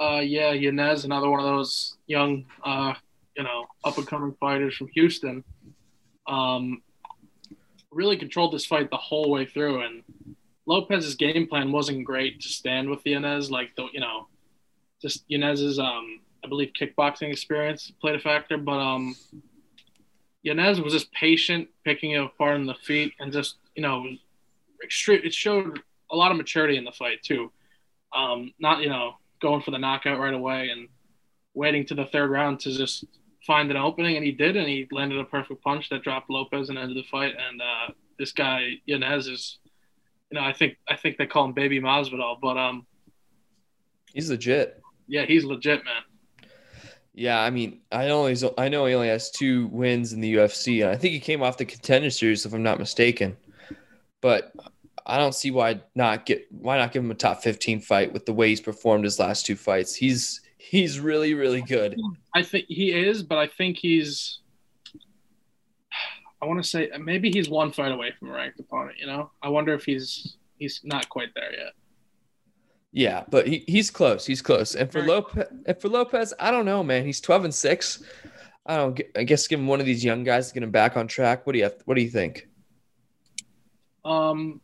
Uh, 0.00 0.20
yeah, 0.24 0.52
Yanez, 0.52 1.04
another 1.04 1.28
one 1.28 1.40
of 1.40 1.46
those 1.46 1.96
young, 2.06 2.44
uh, 2.64 2.94
you 3.36 3.42
know, 3.42 3.66
up 3.84 3.98
and 3.98 4.06
coming 4.06 4.34
fighters 4.38 4.76
from 4.76 4.88
Houston. 4.88 5.42
Um, 6.26 6.82
really 7.90 8.16
controlled 8.16 8.52
this 8.52 8.66
fight 8.66 8.90
the 8.90 8.96
whole 8.96 9.30
way 9.30 9.44
through, 9.44 9.82
and 9.82 10.02
Lopez's 10.66 11.16
game 11.16 11.48
plan 11.48 11.72
wasn't 11.72 12.04
great 12.04 12.40
to 12.42 12.48
stand 12.48 12.88
with 12.88 13.04
Yanez. 13.04 13.50
Like 13.50 13.74
the, 13.76 13.86
you 13.92 14.00
know, 14.00 14.28
just 15.02 15.24
Yanez's, 15.28 15.78
um, 15.78 16.20
I 16.48 16.50
believe, 16.50 16.72
kickboxing 16.72 17.30
experience 17.30 17.92
played 18.00 18.14
a 18.14 18.18
factor, 18.18 18.56
but 18.56 18.78
um, 18.78 19.14
Yanez 20.42 20.80
was 20.80 20.94
just 20.94 21.12
patient, 21.12 21.68
picking 21.84 22.12
it 22.12 22.22
apart 22.22 22.56
in 22.56 22.64
the 22.64 22.74
feet, 22.74 23.12
and 23.20 23.30
just, 23.30 23.56
you 23.74 23.82
know, 23.82 24.06
extreme. 24.82 25.20
It 25.22 25.34
showed 25.34 25.80
a 26.10 26.16
lot 26.16 26.30
of 26.30 26.38
maturity 26.38 26.78
in 26.78 26.84
the 26.84 26.92
fight 26.92 27.22
too. 27.22 27.52
Um, 28.16 28.54
not, 28.58 28.80
you 28.80 28.88
know, 28.88 29.16
going 29.42 29.60
for 29.60 29.72
the 29.72 29.78
knockout 29.78 30.18
right 30.18 30.32
away 30.32 30.70
and 30.70 30.88
waiting 31.52 31.84
to 31.86 31.94
the 31.94 32.06
third 32.06 32.30
round 32.30 32.60
to 32.60 32.72
just 32.72 33.04
find 33.46 33.70
an 33.70 33.76
opening, 33.76 34.16
and 34.16 34.24
he 34.24 34.32
did, 34.32 34.56
and 34.56 34.66
he 34.66 34.88
landed 34.90 35.18
a 35.18 35.24
perfect 35.24 35.62
punch 35.62 35.90
that 35.90 36.02
dropped 36.02 36.30
Lopez 36.30 36.70
and 36.70 36.78
ended 36.78 36.96
the 36.96 37.06
fight. 37.10 37.34
And 37.34 37.60
uh, 37.60 37.92
this 38.18 38.32
guy 38.32 38.80
Yanez 38.86 39.26
is, 39.26 39.58
you 40.30 40.38
know, 40.38 40.44
I 40.46 40.54
think 40.54 40.78
I 40.88 40.96
think 40.96 41.18
they 41.18 41.26
call 41.26 41.44
him 41.44 41.52
Baby 41.52 41.78
Masvidal, 41.78 42.38
but 42.40 42.56
um, 42.56 42.86
He's 44.12 44.30
legit. 44.30 44.80
Yeah, 45.06 45.24
he's 45.26 45.44
legit, 45.44 45.84
man. 45.84 46.02
Yeah, 47.18 47.40
I 47.40 47.50
mean, 47.50 47.80
I 47.90 48.10
only 48.10 48.36
I 48.56 48.68
know 48.68 48.86
he 48.86 48.94
only 48.94 49.08
has 49.08 49.32
two 49.32 49.66
wins 49.72 50.12
in 50.12 50.20
the 50.20 50.36
UFC, 50.36 50.84
and 50.84 50.90
I 50.92 50.96
think 50.96 51.14
he 51.14 51.18
came 51.18 51.42
off 51.42 51.56
the 51.56 51.64
contender 51.64 52.10
series, 52.10 52.46
if 52.46 52.52
I'm 52.54 52.62
not 52.62 52.78
mistaken. 52.78 53.36
But 54.20 54.52
I 55.04 55.18
don't 55.18 55.34
see 55.34 55.50
why 55.50 55.80
not 55.96 56.26
get 56.26 56.46
why 56.52 56.78
not 56.78 56.92
give 56.92 57.02
him 57.02 57.10
a 57.10 57.16
top 57.16 57.42
15 57.42 57.80
fight 57.80 58.12
with 58.12 58.24
the 58.24 58.32
way 58.32 58.50
he's 58.50 58.60
performed 58.60 59.02
his 59.02 59.18
last 59.18 59.46
two 59.46 59.56
fights. 59.56 59.96
He's 59.96 60.42
he's 60.58 61.00
really 61.00 61.34
really 61.34 61.60
good. 61.60 61.98
I 62.36 62.44
think 62.44 62.66
he 62.68 62.92
is, 62.92 63.24
but 63.24 63.36
I 63.36 63.48
think 63.48 63.78
he's. 63.78 64.38
I 66.40 66.46
want 66.46 66.62
to 66.62 66.68
say 66.68 66.88
maybe 67.00 67.32
he's 67.32 67.50
one 67.50 67.72
fight 67.72 67.90
away 67.90 68.12
from 68.16 68.28
a 68.28 68.32
ranked 68.34 68.60
opponent. 68.60 68.96
You 69.00 69.08
know, 69.08 69.32
I 69.42 69.48
wonder 69.48 69.74
if 69.74 69.84
he's 69.84 70.36
he's 70.56 70.82
not 70.84 71.08
quite 71.08 71.34
there 71.34 71.52
yet. 71.52 71.72
Yeah, 72.92 73.24
but 73.28 73.46
he, 73.46 73.64
he's 73.66 73.90
close. 73.90 74.24
He's 74.24 74.40
close. 74.40 74.74
And 74.74 74.90
for 74.90 75.02
Lopez, 75.02 75.46
and 75.66 75.80
for 75.80 75.88
Lopez, 75.88 76.32
I 76.40 76.50
don't 76.50 76.64
know, 76.64 76.82
man. 76.82 77.04
He's 77.04 77.20
12 77.20 77.44
and 77.44 77.54
six. 77.54 78.02
I 78.66 78.76
don't. 78.76 79.00
I 79.16 79.24
guess 79.24 79.46
give 79.46 79.60
him 79.60 79.66
one 79.66 79.80
of 79.80 79.86
these 79.86 80.04
young 80.04 80.24
guys 80.24 80.48
to 80.48 80.54
get 80.54 80.62
him 80.62 80.70
back 80.70 80.96
on 80.96 81.06
track. 81.06 81.46
What 81.46 81.52
do 81.52 81.58
you 81.58 81.64
have, 81.64 81.76
What 81.84 81.94
do 81.94 82.02
you 82.02 82.10
think? 82.10 82.48
Um, 84.04 84.60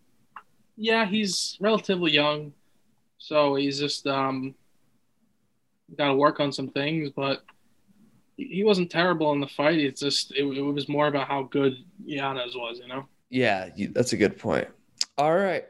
yeah, 0.77 1.07
he's 1.07 1.57
relatively 1.61 2.13
young, 2.13 2.53
so 3.19 3.55
he's 3.55 3.79
just 3.79 4.07
um 4.07 4.55
got 5.97 6.09
to 6.09 6.15
work 6.15 6.41
on 6.41 6.53
some 6.53 6.69
things. 6.69 7.11
But 7.15 7.43
he 8.37 8.63
wasn't 8.65 8.91
terrible 8.91 9.33
in 9.33 9.41
the 9.41 9.49
fight. 9.49 9.79
It's 9.79 10.01
just 10.01 10.33
it, 10.33 10.45
it 10.45 10.63
was 10.63 10.89
more 10.89 11.07
about 11.07 11.29
how 11.29 11.45
good 11.45 11.75
Yanez 12.05 12.55
was. 12.55 12.79
You 12.79 12.89
know. 12.89 13.07
Yeah, 13.31 13.71
that's 13.93 14.13
a 14.13 14.19
good 14.19 14.39
point. 14.39 14.69
All 15.17 15.35
right. 15.35 15.65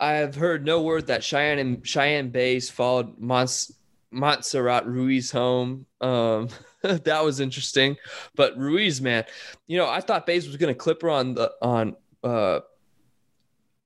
I 0.00 0.14
have 0.14 0.34
heard 0.34 0.64
no 0.64 0.80
word 0.80 1.08
that 1.08 1.20
Cheyanne 1.20 1.58
and 1.58 1.84
Cheyanne 1.84 2.32
Buys 2.32 2.70
followed 2.70 3.18
Mons, 3.18 3.70
Montserrat 4.10 4.86
Ruiz 4.86 5.30
home. 5.30 5.86
Um, 6.00 6.48
that 6.82 7.22
was 7.22 7.38
interesting. 7.38 7.96
But 8.34 8.56
Ruiz, 8.56 9.00
man, 9.00 9.24
you 9.66 9.76
know, 9.76 9.88
I 9.88 10.00
thought 10.00 10.26
Buys 10.26 10.46
was 10.46 10.56
going 10.56 10.72
to 10.72 10.78
clip 10.78 11.02
her 11.02 11.10
on 11.10 11.34
the 11.34 11.52
on 11.60 11.96
uh 12.24 12.60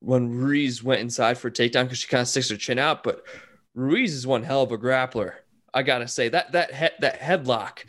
when 0.00 0.30
Ruiz 0.30 0.83
went 0.83 1.00
inside 1.00 1.38
for 1.38 1.49
a 1.49 1.52
takedown 1.52 1.85
because 1.85 1.99
she 1.99 2.09
kind 2.09 2.23
of 2.23 2.28
sticks 2.28 2.50
her 2.50 2.56
chin 2.56 2.78
out. 2.78 3.02
But 3.02 3.25
Ruiz 3.75 4.14
is 4.14 4.26
one 4.26 4.42
hell 4.42 4.62
of 4.62 4.71
a 4.71 4.78
grappler. 4.78 5.35
I 5.73 5.83
gotta 5.83 6.06
say 6.06 6.28
that 6.28 6.52
that 6.52 6.73
head 6.73 6.92
that 7.00 7.21
headlock 7.21 7.80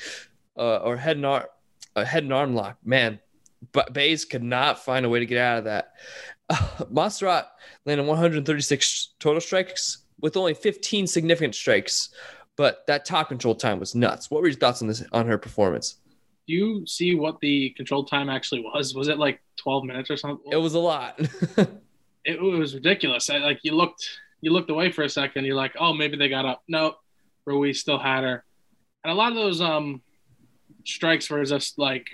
uh, 0.58 0.78
or 0.78 0.98
head 0.98 1.18
and 1.18 1.26
arm 1.26 1.44
uh, 1.96 2.04
head 2.04 2.24
and 2.24 2.34
arm 2.34 2.56
lock, 2.56 2.78
man. 2.84 3.20
But 3.72 3.94
Buys 3.94 4.26
could 4.26 4.44
not 4.44 4.84
find 4.84 5.06
a 5.06 5.10
way 5.10 5.20
to 5.20 5.26
get 5.26 5.40
out 5.40 5.60
of 5.60 5.64
that. 5.66 5.94
Uh, 6.78 6.86
Montserrat 6.92 7.48
landed 7.86 8.06
136 8.06 9.16
total 9.20 9.42
strikes 9.42 10.06
with 10.20 10.38
only 10.38 10.54
15 10.54 11.08
significant 11.08 11.56
strikes, 11.56 12.10
but 12.56 12.86
that 12.88 13.06
top 13.06 13.30
control 13.30 13.56
time 13.56 13.80
was 13.80 13.96
nuts. 13.96 14.30
What 14.30 14.42
were 14.42 14.48
your 14.48 14.58
thoughts 14.58 14.82
on 14.82 14.88
this 14.88 15.04
on 15.12 15.26
her 15.26 15.38
performance? 15.38 15.96
Do 16.48 16.54
you 16.54 16.86
see 16.86 17.16
what 17.16 17.40
the 17.40 17.72
control 17.72 18.06
time 18.06 18.30
actually 18.30 18.62
was? 18.62 18.94
Was 18.94 19.08
it 19.08 19.18
like 19.18 19.42
12 19.58 19.86
minutes 19.86 20.12
or 20.12 20.18
something? 20.18 20.52
It 20.52 20.58
was 20.58 20.76
a 20.76 20.80
lot. 20.80 21.16
it, 21.20 21.70
it 22.26 22.42
was 22.42 22.76
ridiculous. 22.76 23.30
I, 23.30 23.38
like 23.38 23.60
you 23.64 23.74
looked, 23.74 24.08
you 24.42 24.52
looked 24.52 24.70
away 24.70 24.92
for 24.92 25.04
a 25.04 25.10
second. 25.10 25.46
You're 25.46 25.56
like, 25.56 25.74
oh, 25.80 25.94
maybe 25.94 26.18
they 26.18 26.30
got 26.30 26.46
up. 26.46 26.62
No, 26.68 26.96
Ruiz 27.46 27.80
still 27.80 28.00
had 28.00 28.24
her, 28.24 28.44
and 29.04 29.12
a 29.12 29.16
lot 29.16 29.32
of 29.32 29.38
those 29.38 29.62
um 29.62 30.02
strikes 30.86 31.30
were 31.30 31.44
just 31.44 31.80
like 31.80 32.06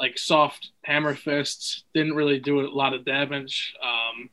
like 0.00 0.18
soft 0.18 0.70
hammer 0.82 1.14
fists. 1.14 1.84
Didn't 1.94 2.14
really 2.14 2.40
do 2.40 2.60
a 2.60 2.66
lot 2.66 2.94
of 2.94 3.04
damage. 3.04 3.74
Um, 3.84 4.30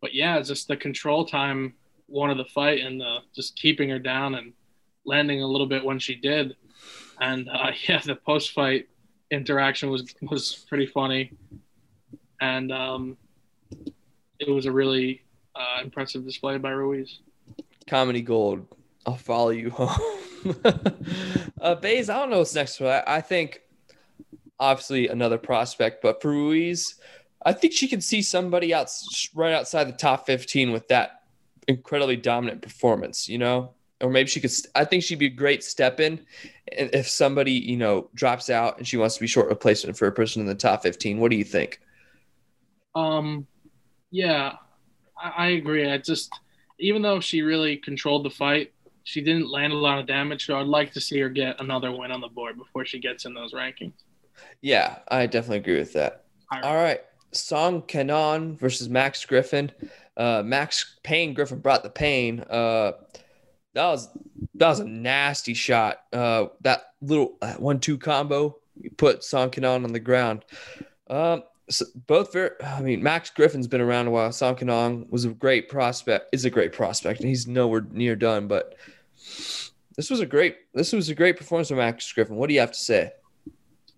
but 0.00 0.14
yeah, 0.14 0.40
just 0.40 0.66
the 0.66 0.76
control 0.76 1.26
time 1.26 1.74
won 2.08 2.30
of 2.30 2.38
the 2.38 2.46
fight 2.46 2.80
and 2.80 3.00
the, 3.00 3.18
just 3.36 3.56
keeping 3.56 3.90
her 3.90 3.98
down 3.98 4.34
and 4.34 4.54
landing 5.04 5.42
a 5.42 5.46
little 5.46 5.66
bit 5.66 5.84
when 5.84 5.98
she 5.98 6.14
did. 6.14 6.56
And 7.20 7.48
uh, 7.48 7.72
yeah, 7.88 8.00
the 8.04 8.16
post 8.16 8.52
fight 8.52 8.88
interaction 9.30 9.90
was 9.90 10.14
was 10.22 10.64
pretty 10.68 10.86
funny, 10.86 11.32
and 12.40 12.72
um, 12.72 13.16
it 14.38 14.50
was 14.50 14.66
a 14.66 14.72
really 14.72 15.22
uh, 15.54 15.82
impressive 15.82 16.24
display 16.24 16.56
by 16.56 16.70
Ruiz. 16.70 17.20
Comedy 17.86 18.22
gold. 18.22 18.66
I'll 19.06 19.16
follow 19.16 19.50
you 19.50 19.68
home. 19.68 20.00
uh, 21.60 21.74
Buys, 21.74 22.08
I 22.08 22.18
don't 22.18 22.30
know 22.30 22.38
what's 22.38 22.54
next 22.54 22.78
for 22.78 22.84
that. 22.84 23.06
I 23.06 23.20
think 23.20 23.60
obviously 24.58 25.08
another 25.08 25.38
prospect, 25.38 26.02
but 26.02 26.22
for 26.22 26.30
Ruiz, 26.30 26.96
I 27.44 27.52
think 27.52 27.72
she 27.72 27.88
can 27.88 28.00
see 28.00 28.22
somebody 28.22 28.72
else 28.72 29.28
right 29.34 29.52
outside 29.52 29.84
the 29.84 29.92
top 29.92 30.26
15 30.26 30.72
with 30.72 30.88
that 30.88 31.22
incredibly 31.68 32.16
dominant 32.16 32.62
performance, 32.62 33.28
you 33.28 33.38
know? 33.38 33.74
Or 34.00 34.10
maybe 34.10 34.28
she 34.28 34.40
could, 34.40 34.52
I 34.74 34.84
think 34.84 35.02
she'd 35.02 35.18
be 35.18 35.26
a 35.26 35.30
great 35.30 35.62
step 35.62 36.00
in 36.00 36.24
if 36.66 37.08
somebody, 37.08 37.52
you 37.52 37.76
know, 37.76 38.10
drops 38.14 38.50
out 38.50 38.78
and 38.78 38.86
she 38.86 38.96
wants 38.96 39.14
to 39.14 39.20
be 39.20 39.26
short 39.26 39.48
replacement 39.48 39.96
for 39.96 40.06
a 40.06 40.12
person 40.12 40.40
in 40.40 40.46
the 40.46 40.54
top 40.54 40.82
15. 40.82 41.18
What 41.18 41.30
do 41.30 41.36
you 41.36 41.44
think? 41.44 41.80
Um, 42.94 43.46
yeah, 44.10 44.54
I, 45.18 45.28
I 45.28 45.46
agree. 45.48 45.90
I 45.90 45.98
just, 45.98 46.32
even 46.78 47.02
though 47.02 47.20
she 47.20 47.42
really 47.42 47.76
controlled 47.76 48.24
the 48.24 48.30
fight, 48.30 48.72
she 49.04 49.20
didn't 49.20 49.50
land 49.50 49.72
a 49.72 49.76
lot 49.76 49.98
of 49.98 50.06
damage. 50.06 50.46
So 50.46 50.58
I'd 50.58 50.66
like 50.66 50.92
to 50.94 51.00
see 51.00 51.20
her 51.20 51.28
get 51.28 51.60
another 51.60 51.92
win 51.92 52.10
on 52.10 52.20
the 52.20 52.28
board 52.28 52.56
before 52.56 52.84
she 52.84 52.98
gets 52.98 53.26
in 53.26 53.34
those 53.34 53.52
rankings. 53.52 53.92
Yeah, 54.60 54.98
I 55.08 55.26
definitely 55.26 55.58
agree 55.58 55.78
with 55.78 55.92
that. 55.94 56.24
All 56.50 56.76
right. 56.76 57.00
Song 57.32 57.82
Kenan 57.82 58.56
versus 58.56 58.88
Max 58.88 59.24
Griffin. 59.24 59.70
Uh, 60.16 60.42
Max 60.44 60.96
Payne 61.02 61.34
Griffin 61.34 61.58
brought 61.58 61.82
the 61.82 61.90
pain. 61.90 62.40
Uh, 62.40 62.92
that 63.74 63.86
was 63.86 64.08
that 64.54 64.68
was 64.68 64.80
a 64.80 64.84
nasty 64.84 65.54
shot. 65.54 66.02
Uh, 66.12 66.46
that 66.60 66.92
little 67.02 67.36
uh, 67.42 67.54
one-two 67.54 67.98
combo 67.98 68.56
you 68.80 68.90
put 68.90 69.24
Song 69.24 69.50
Kenan 69.50 69.84
on 69.84 69.92
the 69.92 70.00
ground. 70.00 70.44
Um, 71.08 71.42
so 71.70 71.86
both 72.06 72.32
very. 72.32 72.50
I 72.62 72.80
mean, 72.82 73.02
Max 73.02 73.30
Griffin's 73.30 73.66
been 73.66 73.80
around 73.80 74.06
a 74.06 74.10
while. 74.10 74.32
Song 74.32 74.54
Kenan 74.54 75.06
was 75.10 75.24
a 75.24 75.30
great 75.30 75.68
prospect. 75.68 76.28
Is 76.32 76.44
a 76.44 76.50
great 76.50 76.72
prospect, 76.72 77.20
and 77.20 77.28
he's 77.28 77.46
nowhere 77.46 77.86
near 77.90 78.16
done. 78.16 78.46
But 78.48 78.76
this 79.96 80.10
was 80.10 80.20
a 80.20 80.26
great. 80.26 80.56
This 80.74 80.92
was 80.92 81.08
a 81.08 81.14
great 81.14 81.36
performance 81.36 81.68
from 81.68 81.78
Max 81.78 82.10
Griffin. 82.12 82.36
What 82.36 82.48
do 82.48 82.54
you 82.54 82.60
have 82.60 82.72
to 82.72 82.78
say? 82.78 83.12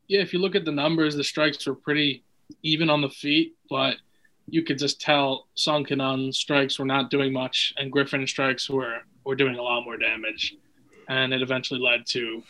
Yeah, 0.09 0.21
if 0.21 0.33
you 0.33 0.39
look 0.39 0.55
at 0.55 0.65
the 0.65 0.73
numbers, 0.73 1.17
the 1.17 1.25
strikes 1.25 1.67
were 1.67 1.75
pretty 1.75 2.25
even 2.63 2.91
on 2.91 3.01
the 3.01 3.09
feet, 3.09 3.55
but 3.69 3.97
you 4.49 4.63
could 4.63 4.79
just 4.79 5.01
tell 5.01 5.49
Song 5.55 5.85
Kenan's 5.85 6.39
strikes 6.39 6.79
were 6.79 6.85
not 6.85 7.11
doing 7.11 7.33
much, 7.33 7.75
and 7.77 7.91
Griffin's 7.91 8.31
strikes 8.31 8.71
were 8.71 8.99
were 9.25 9.35
doing 9.35 9.57
a 9.57 9.63
lot 9.63 9.85
more 9.85 9.97
damage, 9.97 10.55
and 11.09 11.33
it 11.33 11.43
eventually 11.43 11.81
led 11.81 12.07
to 12.07 12.43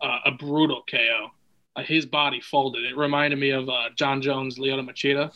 uh, 0.00 0.18
a 0.26 0.32
brutal 0.32 0.82
KO. 0.90 1.28
Uh, 1.76 1.82
his 1.82 2.06
body 2.06 2.40
folded. 2.40 2.84
It 2.84 2.96
reminded 2.96 3.38
me 3.38 3.50
of 3.50 3.68
uh, 3.68 3.90
Jon 3.96 4.20
Jones, 4.20 4.58
Lyoto 4.58 4.88
Machida. 4.88 5.30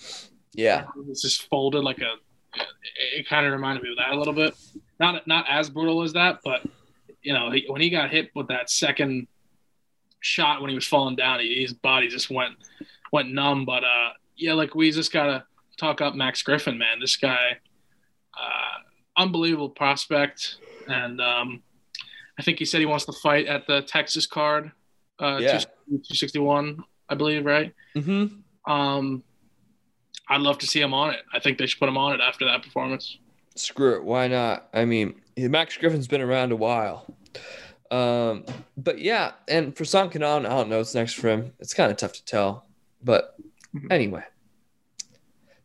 Yeah, 0.54 0.86
It 0.96 1.06
was 1.06 1.22
just 1.22 1.48
folded 1.48 1.84
like 1.84 1.98
a. 2.00 2.14
It, 2.54 3.20
it 3.20 3.28
kind 3.28 3.46
of 3.46 3.52
reminded 3.52 3.84
me 3.84 3.90
of 3.90 3.98
that 3.98 4.10
a 4.10 4.18
little 4.18 4.32
bit. 4.32 4.54
Not 4.98 5.26
not 5.26 5.46
as 5.48 5.70
brutal 5.70 6.02
as 6.02 6.12
that, 6.14 6.40
but 6.44 6.66
you 7.22 7.32
know 7.32 7.50
he, 7.52 7.66
when 7.68 7.80
he 7.80 7.90
got 7.90 8.10
hit 8.10 8.30
with 8.34 8.48
that 8.48 8.68
second 8.68 9.28
shot 10.20 10.60
when 10.60 10.68
he 10.70 10.74
was 10.74 10.86
falling 10.86 11.16
down, 11.16 11.40
he, 11.40 11.60
his 11.62 11.72
body 11.72 12.08
just 12.08 12.30
went 12.30 12.54
went 13.12 13.32
numb. 13.32 13.64
But 13.64 13.84
uh, 13.84 14.10
yeah, 14.36 14.54
like 14.54 14.74
we 14.74 14.90
just 14.90 15.12
gotta 15.12 15.44
talk 15.76 16.00
up 16.00 16.14
Max 16.14 16.42
Griffin, 16.42 16.78
man. 16.78 17.00
This 17.00 17.16
guy, 17.16 17.58
uh, 18.38 18.82
unbelievable 19.16 19.70
prospect, 19.70 20.56
and 20.88 21.20
um, 21.20 21.62
I 22.38 22.42
think 22.42 22.58
he 22.58 22.64
said 22.64 22.80
he 22.80 22.86
wants 22.86 23.04
to 23.06 23.12
fight 23.12 23.46
at 23.46 23.66
the 23.66 23.82
Texas 23.82 24.26
card, 24.26 24.72
uh, 25.18 25.38
Yeah. 25.40 25.58
261, 25.58 26.82
I 27.08 27.14
believe, 27.14 27.44
right? 27.44 27.74
Mm-hmm. 27.96 28.70
Um, 28.70 29.22
I'd 30.28 30.40
love 30.40 30.58
to 30.58 30.66
see 30.66 30.80
him 30.80 30.94
on 30.94 31.10
it. 31.10 31.20
I 31.34 31.40
think 31.40 31.58
they 31.58 31.66
should 31.66 31.80
put 31.80 31.88
him 31.88 31.98
on 31.98 32.14
it 32.14 32.20
after 32.20 32.44
that 32.44 32.62
performance. 32.62 33.18
Screw 33.56 33.96
it. 33.96 34.04
Why 34.04 34.28
not? 34.28 34.68
I 34.72 34.84
mean, 34.84 35.20
Max 35.36 35.76
Griffin's 35.76 36.06
been 36.06 36.20
around 36.20 36.52
a 36.52 36.56
while. 36.56 37.14
Um, 37.90 38.44
but 38.76 38.98
yeah, 39.00 39.32
and 39.48 39.76
for 39.76 39.84
Song 39.84 40.10
Kenan, 40.10 40.46
I 40.46 40.50
don't 40.50 40.68
know 40.68 40.78
what's 40.78 40.94
next 40.94 41.14
for 41.14 41.28
him. 41.28 41.52
It's 41.58 41.74
kind 41.74 41.90
of 41.90 41.96
tough 41.96 42.12
to 42.14 42.24
tell. 42.24 42.66
But 43.02 43.36
Mhm. 43.74 43.90
anyway, 43.92 44.22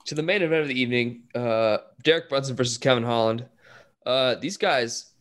to 0.05 0.15
the 0.15 0.24
main 0.24 0.41
event 0.41 0.62
of 0.62 0.67
the 0.67 0.79
evening, 0.79 1.24
uh, 1.36 1.79
Derek 2.03 2.29
Brunson 2.29 2.55
versus 2.55 2.77
Kevin 2.77 3.03
Holland. 3.03 3.46
Uh, 4.05 4.36
these 4.36 4.58
guys 4.58 5.12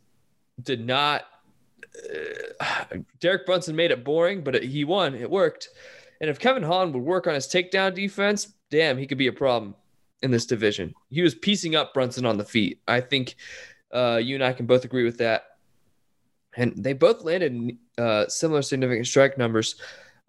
did 0.62 0.84
not. 0.87 1.25
Uh, 2.61 2.99
Derek 3.20 3.46
Brunson 3.46 3.76
made 3.76 3.90
it 3.90 4.04
boring, 4.04 4.42
but 4.42 4.54
it, 4.56 4.64
he 4.64 4.84
won. 4.84 5.14
It 5.14 5.30
worked. 5.30 5.68
And 6.20 6.30
if 6.30 6.38
Kevin 6.38 6.62
Holland 6.62 6.94
would 6.94 7.02
work 7.02 7.26
on 7.26 7.34
his 7.34 7.46
takedown 7.46 7.94
defense, 7.94 8.52
damn, 8.70 8.99
he 8.99 9.06
could 9.06 9.18
be 9.18 9.26
a 9.26 9.32
problem 9.32 9.75
in 10.23 10.30
this 10.30 10.46
division. 10.46 10.94
He 11.11 11.23
was 11.23 11.34
piecing 11.34 11.75
up 11.75 11.92
Brunson 11.94 12.25
on 12.25 12.38
the 12.38 12.44
feet. 12.44 12.80
I 12.88 13.00
think 13.00 13.34
uh, 13.92 14.20
you 14.23 14.34
and 14.34 14.44
I 14.44 14.52
can 14.52 14.66
both 14.66 14.84
agree 14.84 15.04
with 15.04 15.18
that. 15.18 15.44
And 16.56 16.73
they 16.76 16.92
both 16.92 17.23
landed 17.23 17.76
uh, 17.99 18.28
similar 18.28 18.62
significant 18.62 19.06
strike 19.06 19.37
numbers. 19.38 19.76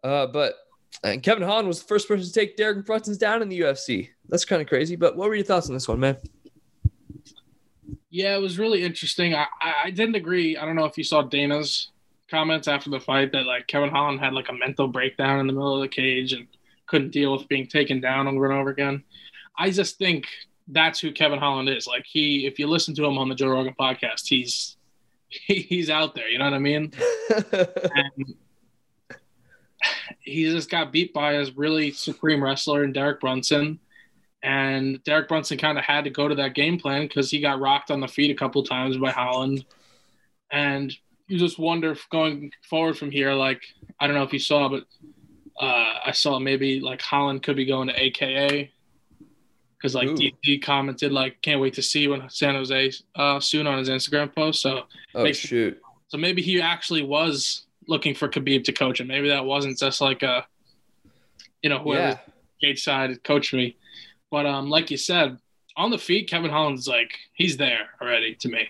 Uh, 0.03 0.27
but 0.27 0.55
and 1.03 1.21
Kevin 1.21 1.43
Holland 1.43 1.67
was 1.67 1.79
the 1.79 1.87
first 1.87 2.07
person 2.07 2.25
to 2.25 2.31
take 2.31 2.57
Derek 2.57 2.85
Brunson's 2.85 3.17
down 3.17 3.41
in 3.41 3.49
the 3.49 3.59
UFC. 3.61 4.09
That's 4.29 4.45
kind 4.45 4.61
of 4.61 4.67
crazy. 4.67 4.95
But 4.95 5.15
what 5.15 5.27
were 5.27 5.35
your 5.35 5.45
thoughts 5.45 5.67
on 5.67 5.73
this 5.73 5.87
one, 5.87 5.99
man? 5.99 6.17
Yeah, 8.09 8.35
it 8.35 8.41
was 8.41 8.57
really 8.57 8.81
interesting. 8.83 9.35
I, 9.35 9.45
I, 9.61 9.91
didn't 9.91 10.15
agree. 10.15 10.55
I 10.55 10.65
don't 10.65 10.77
know 10.77 10.85
if 10.85 10.97
you 10.97 11.03
saw 11.03 11.21
Dana's 11.21 11.91
comments 12.31 12.67
after 12.67 12.89
the 12.89 12.99
fight 12.99 13.33
that 13.33 13.45
like 13.45 13.67
Kevin 13.67 13.89
Holland 13.89 14.21
had 14.21 14.33
like 14.33 14.47
a 14.47 14.53
mental 14.53 14.87
breakdown 14.87 15.39
in 15.39 15.47
the 15.47 15.53
middle 15.53 15.75
of 15.75 15.81
the 15.81 15.87
cage 15.89 16.31
and 16.31 16.47
couldn't 16.85 17.11
deal 17.11 17.33
with 17.33 17.47
being 17.49 17.67
taken 17.67 17.99
down 17.99 18.27
over 18.27 18.45
and 18.45 18.53
over 18.53 18.69
again. 18.69 19.03
I 19.57 19.69
just 19.69 19.97
think 19.97 20.27
that's 20.67 20.99
who 20.99 21.11
Kevin 21.11 21.39
Holland 21.39 21.69
is. 21.69 21.87
Like 21.87 22.05
he, 22.05 22.47
if 22.47 22.57
you 22.57 22.67
listen 22.67 22.95
to 22.95 23.05
him 23.05 23.17
on 23.17 23.29
the 23.29 23.35
Joe 23.35 23.49
Rogan 23.49 23.75
podcast, 23.77 24.27
he's 24.27 24.77
he, 24.77 24.77
he's 25.45 25.89
out 25.89 26.15
there. 26.15 26.29
You 26.29 26.37
know 26.39 26.45
what 26.45 26.53
I 26.53 26.59
mean? 26.59 26.91
and 27.51 28.35
he 30.19 30.51
just 30.51 30.69
got 30.69 30.91
beat 30.91 31.13
by 31.13 31.33
his 31.33 31.55
really 31.55 31.91
supreme 31.91 32.43
wrestler 32.43 32.83
in 32.83 32.93
Derek 32.93 33.19
Brunson. 33.19 33.79
And 34.43 35.03
Derek 35.03 35.27
Brunson 35.27 35.57
kind 35.57 35.77
of 35.77 35.83
had 35.83 36.03
to 36.03 36.11
go 36.11 36.27
to 36.27 36.35
that 36.35 36.53
game 36.53 36.77
plan 36.79 37.07
because 37.07 37.31
he 37.31 37.41
got 37.41 37.59
rocked 37.59 37.89
on 37.89 37.99
the 37.99 38.07
feet 38.07 38.29
a 38.29 38.35
couple 38.35 38.63
times 38.63 38.97
by 38.97 39.09
Holland. 39.11 39.65
And 40.51 40.95
you 41.27 41.39
just 41.39 41.57
wonder 41.57 41.91
if 41.91 42.07
going 42.09 42.51
forward 42.69 42.97
from 42.97 43.09
here, 43.09 43.33
like, 43.33 43.63
I 43.99 44.05
don't 44.05 44.15
know 44.15 44.23
if 44.23 44.33
you 44.33 44.39
saw, 44.39 44.69
but 44.69 44.85
uh, 45.59 45.93
I 46.05 46.11
saw 46.11 46.37
maybe 46.37 46.79
like 46.79 47.01
Holland 47.01 47.41
could 47.41 47.55
be 47.55 47.65
going 47.65 47.87
to 47.87 47.99
AKA 47.99 48.71
because 49.85 49.93
like 49.93 50.07
Ooh. 50.07 50.15
DC 50.15 50.63
commented 50.63 51.11
like 51.11 51.39
can't 51.43 51.61
wait 51.61 51.75
to 51.75 51.81
see 51.83 52.07
when 52.07 52.27
San 52.27 52.55
Jose 52.55 52.91
uh, 53.15 53.39
soon 53.39 53.67
on 53.67 53.77
his 53.77 53.87
Instagram 53.87 54.33
post. 54.33 54.61
So 54.61 54.83
oh 55.13 55.31
shoot. 55.31 55.79
so 56.07 56.17
maybe 56.17 56.41
he 56.41 56.59
actually 56.59 57.03
was 57.03 57.67
looking 57.87 58.15
for 58.15 58.27
Khabib 58.27 58.63
to 58.63 58.73
coach 58.73 58.99
him. 58.99 59.07
Maybe 59.07 59.29
that 59.29 59.45
wasn't 59.45 59.77
just 59.77 60.01
like 60.01 60.23
a 60.23 60.45
you 61.61 61.69
know 61.69 61.77
whoever 61.77 62.01
Yeah. 62.01 62.19
cage 62.59 62.83
side 62.83 63.23
coached 63.23 63.53
me. 63.53 63.77
But 64.31 64.47
um, 64.47 64.71
like 64.71 64.89
you 64.89 64.97
said, 64.97 65.37
on 65.77 65.91
the 65.91 65.99
feet, 65.99 66.27
Kevin 66.27 66.49
Holland's 66.49 66.87
like 66.87 67.11
he's 67.35 67.57
there 67.57 67.89
already 68.01 68.33
to 68.35 68.49
me. 68.49 68.69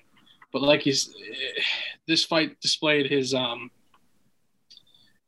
But 0.51 0.63
like 0.63 0.81
he's 0.81 1.13
this 2.09 2.25
fight 2.25 2.59
displayed 2.59 3.09
his 3.09 3.33
um, 3.33 3.71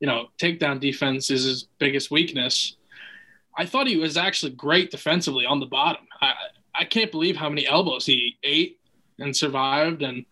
you 0.01 0.07
know, 0.07 0.27
takedown 0.37 0.81
defense 0.81 1.31
is 1.31 1.45
his 1.45 1.63
biggest 1.79 2.11
weakness. 2.11 2.75
I 3.57 3.65
thought 3.65 3.87
he 3.87 3.97
was 3.97 4.17
actually 4.17 4.51
great 4.51 4.91
defensively 4.91 5.45
on 5.45 5.59
the 5.59 5.65
bottom. 5.65 6.05
I 6.21 6.33
I 6.79 6.85
can't 6.85 7.11
believe 7.11 7.35
how 7.35 7.49
many 7.49 7.65
elbows 7.67 8.05
he 8.05 8.37
ate 8.43 8.79
and 9.19 9.35
survived, 9.35 10.03
and 10.03 10.25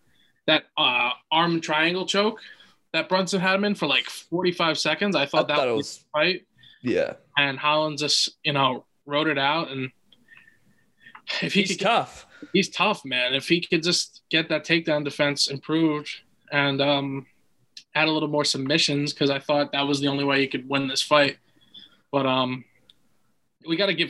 that 0.46 0.66
uh, 0.78 1.10
arm 1.32 1.60
triangle 1.60 2.06
choke 2.06 2.40
that 2.94 3.10
Brunson 3.10 3.42
had 3.42 3.56
him 3.56 3.66
in 3.66 3.76
for 3.76 3.88
like 3.88 4.06
45 4.06 4.78
seconds. 4.78 5.16
I 5.16 5.24
I 5.24 5.26
thought 5.26 5.48
that 5.48 5.58
thought 5.58 5.68
was 5.70 5.78
was 5.78 5.98
the 5.98 6.04
fight 6.14 6.46
yeah. 6.86 7.14
and 7.38 7.58
Holland 7.58 7.98
just 7.98 8.30
you 8.44 8.54
know 8.54 8.86
wrote 9.06 9.28
it 9.28 9.38
out 9.38 9.72
and 9.72 9.92
if 11.42 11.54
he 11.54 11.62
He's 11.62 11.72
could, 11.72 11.80
tough. 11.82 12.28
he's 12.54 12.70
tough 12.70 13.04
man 13.04 13.34
if 13.34 13.48
he 13.48 13.60
could 13.60 13.84
just 13.84 14.22
get 14.30 14.50
that 14.50 14.66
takedown 14.66 15.04
defense 15.04 15.48
improved 15.48 16.10
and 16.52 16.82
um 16.82 17.26
add 17.96 18.08
a 18.08 18.12
little 18.12 18.30
more 18.30 18.46
submissions 18.46 19.14
because 19.14 19.30
I 19.30 19.40
thought 19.40 19.72
that 19.72 19.88
was 19.88 20.00
the 20.00 20.08
only 20.08 20.24
way 20.24 20.40
he 20.42 20.48
could 20.48 20.70
win 20.70 20.88
this 20.88 21.02
fight 21.02 21.38
but 22.12 22.26
um 22.26 22.64
we 23.68 23.76
got 23.76 23.88
to 23.88 23.94
give 23.94 24.10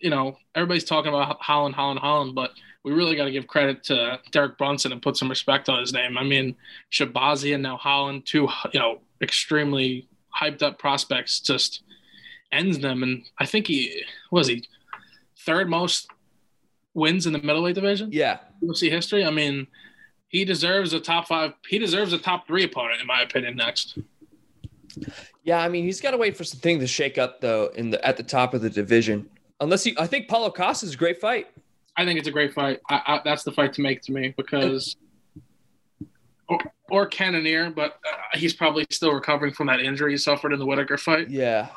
you 0.00 0.10
know 0.10 0.36
everybody's 0.54 0.84
talking 0.84 1.12
about 1.12 1.40
Holland 1.40 1.74
Holland 1.74 2.00
Holland 2.00 2.34
but 2.34 2.52
we 2.84 2.92
really 2.92 3.16
got 3.16 3.24
to 3.24 3.32
give 3.32 3.46
credit 3.46 3.82
to 3.84 4.20
Derek 4.30 4.56
Brunson 4.58 4.92
and 4.92 5.02
put 5.02 5.16
some 5.16 5.28
respect 5.28 5.68
on 5.68 5.80
his 5.80 5.92
name 5.92 6.16
I 6.16 6.24
mean 6.24 6.56
Shabazi 6.92 7.54
and 7.54 7.62
now 7.62 7.76
Holland 7.76 8.26
two 8.26 8.48
you 8.72 8.80
know 8.80 9.00
extremely 9.20 10.08
hyped 10.40 10.62
up 10.62 10.78
prospects 10.78 11.40
just 11.40 11.82
ends 12.52 12.78
them 12.78 13.02
and 13.02 13.24
I 13.38 13.46
think 13.46 13.66
he 13.66 14.02
was 14.30 14.46
he 14.48 14.64
third 15.44 15.68
most 15.68 16.08
wins 16.94 17.26
in 17.26 17.32
the 17.32 17.40
middleweight 17.40 17.74
division 17.74 18.10
Yeah. 18.12 18.38
UFC 18.62 18.90
history. 18.90 19.24
I 19.24 19.30
mean, 19.30 19.68
he 20.28 20.44
deserves 20.44 20.92
a 20.92 21.00
top 21.00 21.28
five. 21.28 21.52
He 21.68 21.78
deserves 21.78 22.12
a 22.12 22.18
top 22.18 22.46
three 22.48 22.64
opponent, 22.64 23.00
in 23.00 23.06
my 23.06 23.22
opinion. 23.22 23.54
Next, 23.56 23.96
Yeah, 25.48 25.62
I 25.62 25.70
mean, 25.70 25.84
he's 25.84 26.02
got 26.02 26.10
to 26.10 26.18
wait 26.18 26.36
for 26.36 26.44
something 26.44 26.78
to 26.78 26.86
shake 26.86 27.16
up 27.16 27.40
though 27.40 27.68
in 27.74 27.88
the 27.88 28.06
at 28.06 28.18
the 28.18 28.22
top 28.22 28.52
of 28.52 28.60
the 28.60 28.68
division. 28.68 29.30
Unless 29.60 29.82
he, 29.82 29.96
I 29.98 30.06
think 30.06 30.28
Paulo 30.28 30.50
Costa 30.50 30.84
is 30.84 30.92
a 30.92 30.96
great 30.98 31.22
fight. 31.22 31.46
I 31.96 32.04
think 32.04 32.18
it's 32.18 32.28
a 32.28 32.30
great 32.30 32.52
fight. 32.52 32.80
I, 32.90 33.00
I, 33.06 33.20
that's 33.24 33.44
the 33.44 33.52
fight 33.52 33.72
to 33.72 33.80
make 33.80 34.02
to 34.02 34.12
me 34.12 34.34
because, 34.36 34.96
or, 36.50 36.58
or 36.90 37.06
Cannonier, 37.06 37.70
but 37.70 37.98
uh, 38.06 38.16
he's 38.34 38.52
probably 38.52 38.86
still 38.90 39.14
recovering 39.14 39.54
from 39.54 39.68
that 39.68 39.80
injury 39.80 40.10
he 40.12 40.18
suffered 40.18 40.52
in 40.52 40.58
the 40.58 40.66
Whittaker 40.66 40.98
fight. 40.98 41.30
Yeah, 41.30 41.68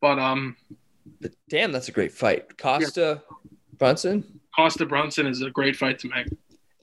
But 0.00 0.18
um, 0.18 0.56
but 1.20 1.30
damn, 1.48 1.70
that's 1.70 1.86
a 1.86 1.92
great 1.92 2.10
fight. 2.10 2.58
Costa, 2.58 3.22
Brunson, 3.78 4.40
Costa 4.56 4.84
Brunson 4.84 5.28
is 5.28 5.42
a 5.42 5.50
great 5.50 5.76
fight 5.76 6.00
to 6.00 6.08
make. 6.08 6.26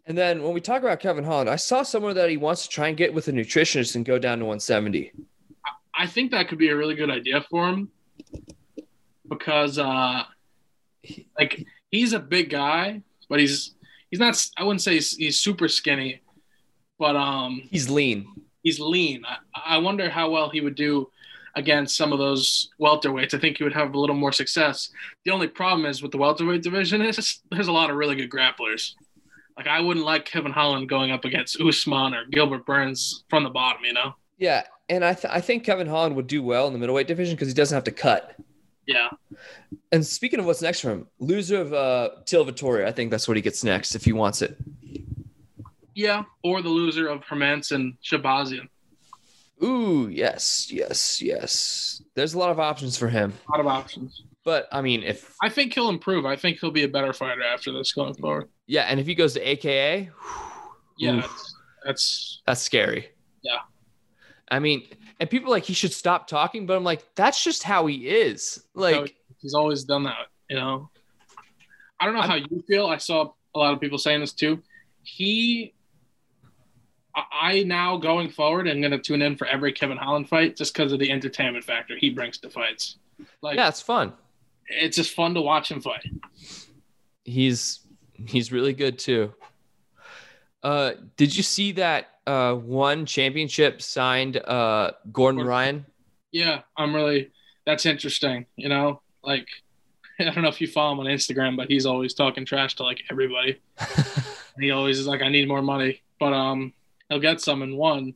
and 0.05 0.17
then 0.17 0.41
when 0.41 0.53
we 0.53 0.61
talk 0.61 0.83
about 0.83 1.01
Kevin 1.01 1.25
Holland, 1.25 1.49
I 1.49 1.57
saw 1.57 1.83
somewhere 1.83 2.13
that 2.13 2.29
he 2.29 2.37
wants 2.37 2.63
to 2.63 2.69
try 2.69 2.87
and 2.87 2.95
get 2.95 3.13
with 3.13 3.27
a 3.27 3.33
nutritionist 3.33 3.97
and 3.97 4.05
go 4.05 4.17
down 4.17 4.39
to 4.39 4.45
170. 4.45 5.11
I 5.97 6.05
think 6.07 6.31
that 6.31 6.47
could 6.47 6.57
be 6.59 6.69
a 6.69 6.75
really 6.77 6.95
good 6.95 7.09
idea 7.09 7.41
for 7.49 7.67
him 7.67 7.89
because 9.27 9.77
uh 9.79 10.23
like 11.37 11.65
he's 11.91 12.13
a 12.13 12.19
big 12.19 12.49
guy, 12.49 13.01
but 13.29 13.39
he's 13.39 13.75
he's 14.09 14.19
not 14.19 14.43
I 14.57 14.63
wouldn't 14.63 14.81
say 14.81 14.93
he's, 14.95 15.15
he's 15.15 15.39
super 15.39 15.67
skinny, 15.67 16.21
but 16.99 17.15
um 17.15 17.61
He's 17.71 17.89
lean. 17.89 18.27
he's 18.63 18.79
lean. 18.79 19.23
I, 19.25 19.75
I 19.75 19.77
wonder 19.79 20.09
how 20.09 20.29
well 20.29 20.49
he 20.49 20.61
would 20.61 20.75
do 20.75 21.09
against 21.55 21.97
some 21.97 22.13
of 22.13 22.19
those 22.19 22.69
welterweights. 22.79 23.33
I 23.33 23.39
think 23.39 23.57
he 23.57 23.63
would 23.63 23.73
have 23.73 23.95
a 23.95 23.99
little 23.99 24.15
more 24.15 24.31
success. 24.31 24.91
The 25.25 25.31
only 25.31 25.47
problem 25.47 25.87
is 25.87 26.03
with 26.03 26.11
the 26.11 26.17
welterweight 26.19 26.61
division 26.61 27.01
is 27.01 27.41
there's 27.51 27.67
a 27.67 27.71
lot 27.71 27.89
of 27.89 27.95
really 27.95 28.15
good 28.15 28.29
grapplers. 28.29 28.93
Like 29.57 29.67
I 29.67 29.79
wouldn't 29.81 30.05
like 30.05 30.25
Kevin 30.25 30.51
Holland 30.51 30.87
going 30.87 31.09
up 31.11 31.25
against 31.25 31.59
Usman 31.59 32.13
or 32.13 32.25
Gilbert 32.25 32.63
Burns 32.67 33.23
from 33.27 33.43
the 33.43 33.49
bottom, 33.49 33.83
you 33.83 33.93
know? 33.93 34.13
Yeah, 34.37 34.63
and 34.89 35.03
I 35.05 35.13
th- 35.13 35.31
I 35.33 35.41
think 35.41 35.63
Kevin 35.63 35.87
Holland 35.87 36.15
would 36.15 36.27
do 36.27 36.41
well 36.43 36.67
in 36.67 36.73
the 36.73 36.79
middleweight 36.79 37.07
division 37.07 37.35
because 37.35 37.47
he 37.47 37.53
doesn't 37.53 37.75
have 37.75 37.83
to 37.85 37.91
cut. 37.91 38.35
Yeah. 38.85 39.09
And 39.91 40.05
speaking 40.05 40.39
of 40.39 40.45
what's 40.45 40.61
next 40.61 40.79
for 40.79 40.89
him, 40.91 41.07
loser 41.19 41.59
of 41.59 41.73
uh, 41.73 42.09
Till 42.25 42.45
Vettori, 42.45 42.85
I 42.85 42.91
think 42.93 43.11
that's 43.11 43.27
what 43.27 43.35
he 43.35 43.41
gets 43.43 43.63
next 43.63 43.95
if 43.95 44.05
he 44.05 44.13
wants 44.13 44.41
it. 44.41 44.57
Yeah. 45.93 46.23
Or 46.43 46.61
the 46.61 46.69
loser 46.69 47.07
of 47.07 47.21
Hermansson 47.25 47.75
and 47.75 47.93
Shahbazyan. 48.01 48.69
Ooh, 49.63 50.07
yes, 50.11 50.71
yes, 50.71 51.21
yes. 51.21 52.01
There's 52.13 52.33
a 52.35 52.37
lot 52.37 52.51
of 52.51 52.59
options 52.59 52.95
for 52.97 53.09
him. 53.09 53.33
A 53.47 53.51
lot 53.51 53.59
of 53.59 53.67
options. 53.67 54.23
But 54.45 54.67
I 54.71 54.81
mean, 54.81 55.03
if 55.03 55.35
I 55.41 55.49
think 55.49 55.73
he'll 55.73 55.89
improve. 55.89 56.25
I 56.25 56.35
think 56.35 56.59
he'll 56.59 56.71
be 56.71 56.83
a 56.83 56.87
better 56.87 57.11
fighter 57.11 57.43
after 57.43 57.71
this 57.73 57.91
going 57.91 58.13
forward. 58.13 58.47
yeah, 58.67 58.83
and 58.83 58.99
if 58.99 59.07
he 59.07 59.15
goes 59.15 59.33
to 59.33 59.41
AKA, 59.41 60.09
Yeah, 60.97 61.15
Oof. 61.17 61.21
that's, 61.23 61.55
that's 61.85 62.41
that's 62.45 62.61
scary. 62.61 63.09
Yeah. 63.41 63.57
I 64.49 64.59
mean, 64.59 64.87
and 65.19 65.29
people 65.29 65.49
are 65.49 65.55
like 65.55 65.65
he 65.65 65.73
should 65.73 65.93
stop 65.93 66.27
talking, 66.27 66.65
but 66.65 66.75
I'm 66.77 66.83
like, 66.83 67.03
that's 67.15 67.43
just 67.43 67.63
how 67.63 67.85
he 67.87 68.07
is. 68.07 68.63
Like, 68.73 69.15
he's 69.39 69.53
always 69.53 69.83
done 69.83 70.03
that. 70.03 70.27
You 70.49 70.55
know, 70.55 70.89
I 71.99 72.05
don't 72.05 72.15
know 72.15 72.21
how 72.21 72.35
you 72.35 72.63
feel. 72.67 72.87
I 72.87 72.97
saw 72.97 73.31
a 73.55 73.59
lot 73.59 73.73
of 73.73 73.81
people 73.81 73.97
saying 73.97 74.21
this 74.21 74.33
too. 74.33 74.61
He, 75.03 75.73
I- 77.15 77.63
now 77.63 77.97
going 77.97 78.29
forward, 78.29 78.67
am 78.67 78.79
going 78.79 78.91
to 78.91 78.99
tune 78.99 79.21
in 79.21 79.35
for 79.35 79.47
every 79.47 79.73
Kevin 79.73 79.97
Holland 79.97 80.29
fight 80.29 80.55
just 80.55 80.73
because 80.73 80.93
of 80.93 80.99
the 80.99 81.11
entertainment 81.11 81.65
factor 81.65 81.97
he 81.97 82.09
brings 82.09 82.37
to 82.39 82.49
fights. 82.49 82.97
Like, 83.41 83.57
yeah, 83.57 83.67
it's 83.67 83.81
fun. 83.81 84.13
it's 84.67 84.95
just 84.95 85.13
fun 85.15 85.33
to 85.33 85.41
watch 85.41 85.71
him 85.71 85.81
fight. 85.81 86.05
He's 87.25 87.79
he's 88.25 88.51
really 88.51 88.73
good 88.73 88.99
too. 88.99 89.33
Uh, 90.63 90.91
did 91.17 91.35
you 91.35 91.43
see 91.43 91.73
that 91.73 92.07
uh, 92.27 92.53
one 92.55 93.05
championship 93.05 93.81
signed 93.81 94.37
uh, 94.37 94.91
Gordon. 95.11 95.45
Ryan? 95.45 95.85
Yeah, 96.31 96.61
I'm 96.75 96.93
really. 96.93 97.31
That's 97.65 97.85
interesting. 97.85 98.45
You 98.55 98.69
know, 98.69 99.01
like 99.23 99.47
I 100.19 100.25
don't 100.25 100.43
know 100.43 100.49
if 100.49 100.61
you 100.61 100.67
follow 100.67 100.93
him 100.93 100.99
on 100.99 101.05
Instagram, 101.07 101.57
but 101.57 101.69
he's 101.69 101.85
always 101.85 102.13
talking 102.13 102.45
trash 102.45 102.75
to 102.75 102.83
like 102.83 103.01
everybody. 103.09 103.59
He 104.59 104.71
always 104.71 104.99
is 104.99 105.07
like, 105.07 105.21
I 105.21 105.29
need 105.29 105.47
more 105.47 105.61
money, 105.61 106.01
but 106.19 106.33
um, 106.33 106.73
he'll 107.09 107.19
get 107.19 107.41
some 107.41 107.61
in 107.61 107.77
one. 107.77 108.13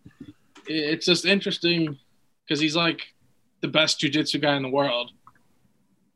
It's 0.67 1.06
just 1.06 1.26
interesting 1.26 1.97
because 2.43 2.60
he's 2.60 2.76
like 2.76 3.13
the 3.62 3.67
best 3.67 4.00
jujitsu 4.00 4.41
guy 4.41 4.56
in 4.56 4.63
the 4.63 4.69
world. 4.69 5.12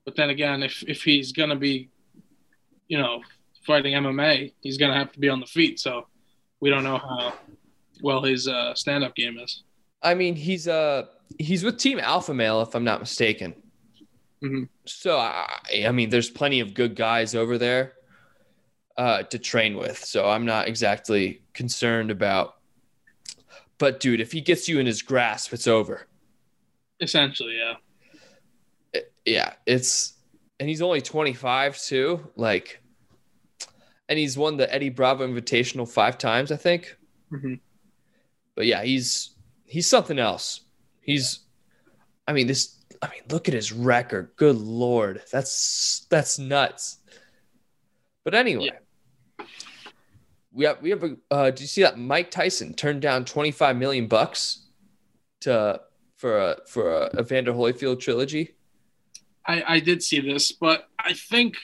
But 0.03 0.15
then 0.15 0.29
again, 0.29 0.63
if 0.63 0.83
if 0.87 1.03
he's 1.03 1.31
gonna 1.31 1.55
be, 1.55 1.89
you 2.87 2.97
know, 2.97 3.21
fighting 3.65 3.93
MMA, 3.93 4.53
he's 4.61 4.77
gonna 4.77 4.95
have 4.95 5.11
to 5.13 5.19
be 5.19 5.29
on 5.29 5.39
the 5.39 5.45
feet. 5.45 5.79
So 5.79 6.07
we 6.59 6.69
don't 6.69 6.83
know 6.83 6.97
how 6.97 7.33
well 8.01 8.23
his 8.23 8.47
uh, 8.47 8.73
stand-up 8.75 9.15
game 9.15 9.37
is. 9.39 9.63
I 10.01 10.13
mean, 10.13 10.35
he's 10.35 10.67
uh 10.67 11.05
he's 11.39 11.63
with 11.63 11.77
Team 11.77 11.99
Alpha 11.99 12.33
Male, 12.33 12.61
if 12.61 12.75
I'm 12.75 12.83
not 12.83 12.99
mistaken. 12.99 13.55
Mhm. 14.43 14.67
So 14.85 15.17
I, 15.17 15.47
I 15.87 15.91
mean, 15.91 16.09
there's 16.09 16.29
plenty 16.29 16.59
of 16.59 16.73
good 16.73 16.95
guys 16.95 17.33
over 17.33 17.57
there 17.57 17.93
uh, 18.97 19.23
to 19.23 19.39
train 19.39 19.77
with. 19.77 20.03
So 20.03 20.29
I'm 20.29 20.45
not 20.45 20.67
exactly 20.67 21.41
concerned 21.53 22.11
about. 22.11 22.55
But 23.77 23.99
dude, 23.99 24.21
if 24.21 24.31
he 24.31 24.41
gets 24.41 24.69
you 24.69 24.79
in 24.79 24.85
his 24.85 25.01
grasp, 25.01 25.51
it's 25.53 25.67
over. 25.67 26.05
Essentially, 27.01 27.57
yeah. 27.57 27.73
It- 28.93 29.11
yeah, 29.25 29.53
it's 29.65 30.13
and 30.59 30.69
he's 30.69 30.81
only 30.81 31.01
25 31.01 31.77
too. 31.81 32.31
Like, 32.35 32.79
and 34.07 34.19
he's 34.19 34.37
won 34.37 34.55
the 34.57 34.71
Eddie 34.73 34.89
Bravo 34.89 35.27
Invitational 35.27 35.89
five 35.89 36.17
times, 36.17 36.51
I 36.51 36.55
think. 36.57 36.95
Mhm. 37.33 37.59
But 38.55 38.65
yeah, 38.65 38.83
he's 38.83 39.35
he's 39.65 39.87
something 39.87 40.19
else. 40.19 40.61
He's, 41.01 41.39
I 42.27 42.33
mean, 42.33 42.47
this. 42.47 42.79
I 43.01 43.09
mean, 43.09 43.21
look 43.29 43.47
at 43.47 43.53
his 43.53 43.71
record. 43.71 44.31
Good 44.37 44.55
lord, 44.55 45.21
that's 45.31 46.07
that's 46.09 46.39
nuts. 46.39 46.99
But 48.23 48.33
anyway, 48.33 48.71
we 50.51 50.65
have 50.65 50.81
we 50.81 50.89
have 50.91 51.03
a. 51.03 51.17
Uh, 51.29 51.51
do 51.51 51.63
you 51.63 51.67
see 51.67 51.81
that 51.81 51.99
Mike 51.99 52.31
Tyson 52.31 52.73
turned 52.73 53.01
down 53.01 53.25
twenty 53.25 53.51
five 53.51 53.75
million 53.75 54.07
bucks 54.07 54.65
to 55.41 55.81
for 56.15 56.39
a 56.39 56.57
for 56.67 56.91
a 56.91 57.19
Evander 57.19 57.53
Holyfield 57.53 57.99
trilogy? 57.99 58.55
I, 59.45 59.63
I 59.67 59.79
did 59.79 60.01
see 60.01 60.21
this, 60.21 60.51
but 60.51 60.87
I 60.97 61.13
think 61.13 61.55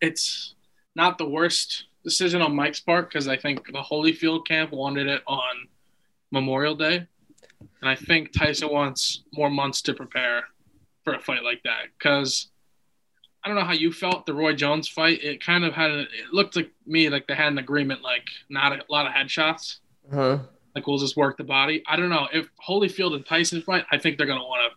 it's 0.00 0.54
not 0.94 1.18
the 1.18 1.28
worst 1.28 1.86
decision 2.04 2.42
on 2.42 2.54
Mike's 2.54 2.80
part 2.80 3.08
because 3.08 3.26
I 3.26 3.36
think 3.36 3.66
the 3.66 3.82
Holyfield 3.82 4.46
camp 4.46 4.72
wanted 4.72 5.08
it 5.08 5.22
on 5.26 5.68
Memorial 6.30 6.74
Day, 6.74 7.06
and 7.80 7.88
I 7.88 7.94
think 7.94 8.32
Tyson 8.32 8.70
wants 8.70 9.22
more 9.32 9.50
months 9.50 9.82
to 9.82 9.94
prepare 9.94 10.44
for 11.04 11.14
a 11.14 11.20
fight 11.20 11.42
like 11.42 11.62
that. 11.64 11.84
Because 11.98 12.48
I 13.44 13.48
don't 13.48 13.56
know 13.56 13.64
how 13.64 13.72
you 13.72 13.92
felt 13.92 14.26
the 14.26 14.34
Roy 14.34 14.52
Jones 14.54 14.88
fight. 14.88 15.22
It 15.22 15.42
kind 15.44 15.64
of 15.64 15.72
had 15.72 15.90
it 15.90 16.08
looked 16.32 16.56
like 16.56 16.70
me 16.86 17.08
like 17.08 17.26
they 17.26 17.34
had 17.34 17.52
an 17.52 17.58
agreement, 17.58 18.02
like 18.02 18.28
not 18.50 18.72
a 18.72 18.82
lot 18.90 19.06
of 19.06 19.12
headshots. 19.12 19.78
Huh? 20.12 20.38
Like 20.74 20.86
we'll 20.86 20.98
just 20.98 21.16
work 21.16 21.36
the 21.36 21.44
body. 21.44 21.82
I 21.88 21.96
don't 21.96 22.10
know 22.10 22.28
if 22.32 22.48
Holyfield 22.66 23.14
and 23.14 23.24
Tyson 23.24 23.62
fight. 23.62 23.84
I 23.90 23.98
think 23.98 24.18
they're 24.18 24.26
gonna 24.26 24.44
want 24.44 24.70
to 24.70 24.76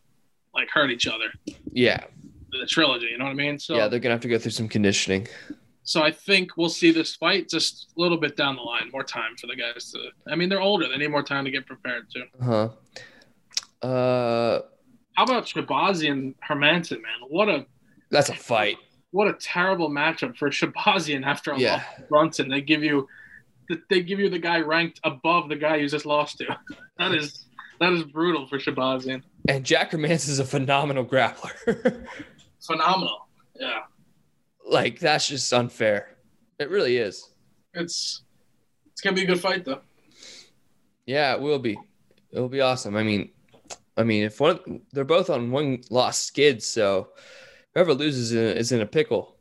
like 0.53 0.69
hurt 0.69 0.89
each 0.89 1.07
other. 1.07 1.25
Yeah, 1.71 2.03
The 2.51 2.65
trilogy, 2.65 3.07
you 3.07 3.17
know 3.17 3.25
what 3.25 3.31
I 3.31 3.35
mean? 3.35 3.59
So 3.59 3.75
yeah, 3.75 3.87
they're 3.87 3.99
gonna 3.99 4.15
have 4.15 4.21
to 4.21 4.27
go 4.27 4.37
through 4.39 4.51
some 4.51 4.67
conditioning. 4.67 5.27
So 5.83 6.03
I 6.03 6.11
think 6.11 6.57
we'll 6.57 6.69
see 6.69 6.91
this 6.91 7.15
fight 7.15 7.49
just 7.49 7.87
a 7.97 8.01
little 8.01 8.17
bit 8.17 8.37
down 8.37 8.55
the 8.55 8.61
line. 8.61 8.89
More 8.93 9.03
time 9.03 9.35
for 9.39 9.47
the 9.47 9.55
guys 9.55 9.91
to. 9.91 10.09
I 10.31 10.35
mean, 10.35 10.47
they're 10.49 10.61
older. 10.61 10.87
They 10.87 10.97
need 10.97 11.07
more 11.09 11.23
time 11.23 11.43
to 11.45 11.51
get 11.51 11.65
prepared 11.65 12.05
too. 12.13 12.23
Uh 12.39 12.69
huh? 13.81 13.87
Uh, 13.87 14.61
How 15.15 15.23
about 15.23 15.45
Shabazi 15.45 16.09
and 16.11 16.35
Hermansson, 16.47 17.01
man? 17.01 17.27
What 17.29 17.49
a 17.49 17.65
that's 18.11 18.29
a 18.29 18.35
fight. 18.35 18.77
what 19.11 19.27
a 19.27 19.33
terrible 19.33 19.89
matchup 19.89 20.37
for 20.37 20.49
Shahbazyan 20.49 21.25
after 21.25 21.51
a 21.51 21.59
Yeah. 21.59 21.83
Brunson. 22.09 22.47
They 22.49 22.61
give 22.61 22.83
you, 22.83 23.07
they 23.89 24.01
give 24.03 24.19
you 24.19 24.29
the 24.29 24.39
guy 24.39 24.59
ranked 24.59 24.99
above 25.03 25.49
the 25.49 25.55
guy 25.55 25.77
you 25.77 25.87
just 25.89 26.05
lost 26.05 26.37
to. 26.39 26.57
That 26.99 27.15
is 27.15 27.47
that 27.79 27.91
is 27.93 28.03
brutal 28.03 28.45
for 28.45 28.59
Shahbazyan. 28.59 29.23
And 29.47 29.65
Jack 29.65 29.89
Hermansson 29.91 30.29
is 30.29 30.37
a 30.37 30.45
phenomenal 30.45 31.03
grappler. 31.03 32.05
Phenomenal. 32.67 33.27
Yeah, 33.59 33.79
like 34.71 34.99
that's 34.99 35.27
just 35.27 35.51
unfair. 35.53 36.17
It 36.59 36.69
really 36.69 36.97
is. 36.97 37.29
it's 37.73 38.23
it's 38.91 39.01
gonna 39.01 39.15
be 39.15 39.23
a 39.23 39.27
good 39.27 39.39
fight 39.39 39.65
though. 39.65 39.81
Yeah, 41.05 41.33
it 41.33 41.41
will 41.41 41.59
be. 41.59 41.77
It 42.31 42.39
will 42.39 42.49
be 42.49 42.61
awesome. 42.61 42.95
I 42.95 43.03
mean, 43.03 43.31
I 43.97 44.03
mean, 44.03 44.23
if 44.23 44.39
one 44.39 44.81
they're 44.91 45.03
both 45.03 45.29
on 45.29 45.51
one 45.51 45.81
loss 45.89 46.19
skid, 46.19 46.63
so 46.63 47.09
whoever 47.73 47.93
loses 47.93 48.31
is 48.31 48.71
in, 48.71 48.81
a 48.81 48.85
pickle. 48.85 49.35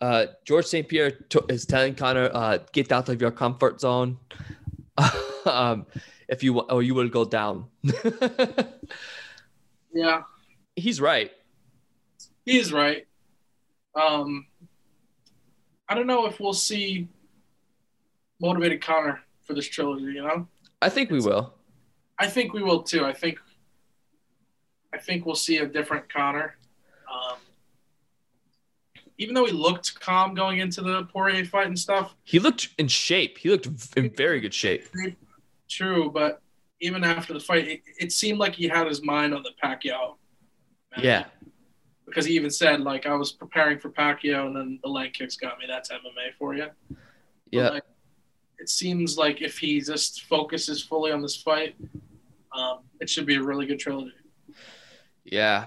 Uh, 0.00 0.26
George 0.44 0.66
St. 0.66 0.86
Pierre 0.88 1.10
t- 1.10 1.40
is 1.48 1.64
telling 1.66 1.94
Conor, 1.94 2.30
uh, 2.32 2.58
"Get 2.72 2.92
out 2.92 3.08
of 3.08 3.20
your 3.20 3.30
comfort 3.30 3.80
zone. 3.80 4.18
um, 5.46 5.86
if 6.28 6.42
you 6.42 6.60
or 6.60 6.82
you 6.82 6.94
will 6.94 7.08
go 7.08 7.24
down." 7.24 7.66
Yeah, 9.96 10.24
He's 10.76 11.00
right. 11.00 11.30
He 12.44 12.58
is 12.58 12.70
right. 12.70 13.06
Um, 13.96 14.46
I 15.88 15.94
don't 15.94 16.06
know 16.06 16.26
if 16.26 16.38
we'll 16.40 16.52
see 16.52 17.08
motivated 18.40 18.82
Conor 18.82 19.20
for 19.42 19.54
this 19.54 19.66
trilogy. 19.68 20.04
You 20.04 20.22
know, 20.22 20.48
I 20.82 20.88
think 20.88 21.10
we 21.10 21.20
will. 21.20 21.54
I 22.18 22.26
think 22.28 22.52
we 22.52 22.62
will 22.62 22.82
too. 22.82 23.04
I 23.04 23.12
think, 23.12 23.38
I 24.92 24.98
think 24.98 25.26
we'll 25.26 25.34
see 25.34 25.58
a 25.58 25.66
different 25.66 26.12
Conor. 26.12 26.56
Um, 27.10 27.38
even 29.18 29.34
though 29.34 29.46
he 29.46 29.52
looked 29.52 29.98
calm 30.00 30.34
going 30.34 30.58
into 30.58 30.82
the 30.82 31.04
Poirier 31.04 31.44
fight 31.44 31.66
and 31.68 31.78
stuff, 31.78 32.14
He 32.24 32.38
looked 32.38 32.68
in 32.78 32.88
shape. 32.88 33.38
He 33.38 33.48
looked 33.48 33.68
in 33.96 34.10
very 34.10 34.40
good 34.40 34.52
shape. 34.54 34.86
true. 35.68 36.10
But 36.10 36.42
even 36.80 37.02
after 37.04 37.32
the 37.32 37.40
fight, 37.40 37.66
it, 37.68 37.80
it 37.98 38.12
seemed 38.12 38.38
like 38.38 38.54
he 38.54 38.68
had 38.68 38.86
his 38.86 39.02
mind 39.02 39.32
on 39.34 39.42
the 39.42 39.52
Pacquiao. 39.62 40.16
match. 40.94 41.04
Yeah. 41.04 41.24
Because 42.06 42.24
he 42.24 42.34
even 42.34 42.50
said 42.50 42.80
like 42.80 43.06
I 43.06 43.14
was 43.14 43.32
preparing 43.32 43.78
for 43.78 43.90
Pacquiao 43.90 44.46
and 44.46 44.56
then 44.56 44.78
the 44.82 44.88
leg 44.88 45.12
kicks 45.12 45.36
got 45.36 45.58
me. 45.58 45.66
That's 45.68 45.90
MMA 45.90 46.34
for 46.38 46.54
you. 46.54 46.68
Yeah. 47.50 47.70
like, 47.70 47.84
it 48.58 48.68
seems 48.68 49.18
like 49.18 49.42
if 49.42 49.58
he 49.58 49.80
just 49.80 50.22
focuses 50.22 50.82
fully 50.82 51.12
on 51.12 51.20
this 51.20 51.36
fight, 51.36 51.76
um, 52.56 52.80
it 53.00 53.10
should 53.10 53.26
be 53.26 53.36
a 53.36 53.42
really 53.42 53.66
good 53.66 53.78
trilogy. 53.78 54.12
Yeah. 55.24 55.66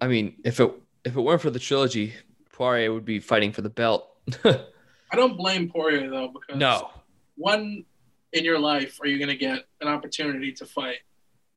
I 0.00 0.08
mean, 0.08 0.36
if 0.44 0.60
it 0.60 0.70
if 1.04 1.16
it 1.16 1.20
weren't 1.20 1.40
for 1.40 1.50
the 1.50 1.58
trilogy, 1.58 2.12
Poirier 2.52 2.92
would 2.92 3.04
be 3.04 3.20
fighting 3.20 3.52
for 3.52 3.62
the 3.62 3.70
belt. 3.70 4.08
I 4.44 5.14
don't 5.14 5.36
blame 5.36 5.70
Poirier 5.70 6.10
though 6.10 6.28
because 6.28 6.58
no. 6.58 6.90
when 7.36 7.84
in 8.32 8.44
your 8.44 8.58
life 8.58 8.98
are 9.00 9.06
you 9.06 9.18
going 9.18 9.28
to 9.28 9.36
get 9.36 9.64
an 9.80 9.88
opportunity 9.88 10.52
to 10.52 10.66
fight 10.66 10.98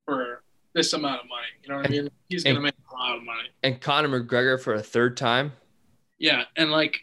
for 0.06 0.44
this 0.74 0.94
amount 0.94 1.22
of 1.22 1.28
money? 1.30 1.48
You 1.64 1.70
know 1.70 1.78
what 1.78 1.88
I 1.88 1.90
mean? 1.90 2.10
He's 2.30 2.44
going 2.44 2.56
to 2.56 2.62
make 2.62 2.76
a 2.92 2.96
lot 2.96 3.16
of 3.16 3.24
money. 3.24 3.50
And 3.64 3.80
Conor 3.82 4.08
McGregor 4.08 4.62
for 4.62 4.76
a 4.76 4.82
third 4.84 5.18
time. 5.18 5.54
Yeah, 6.18 6.44
and 6.56 6.72
like 6.72 7.00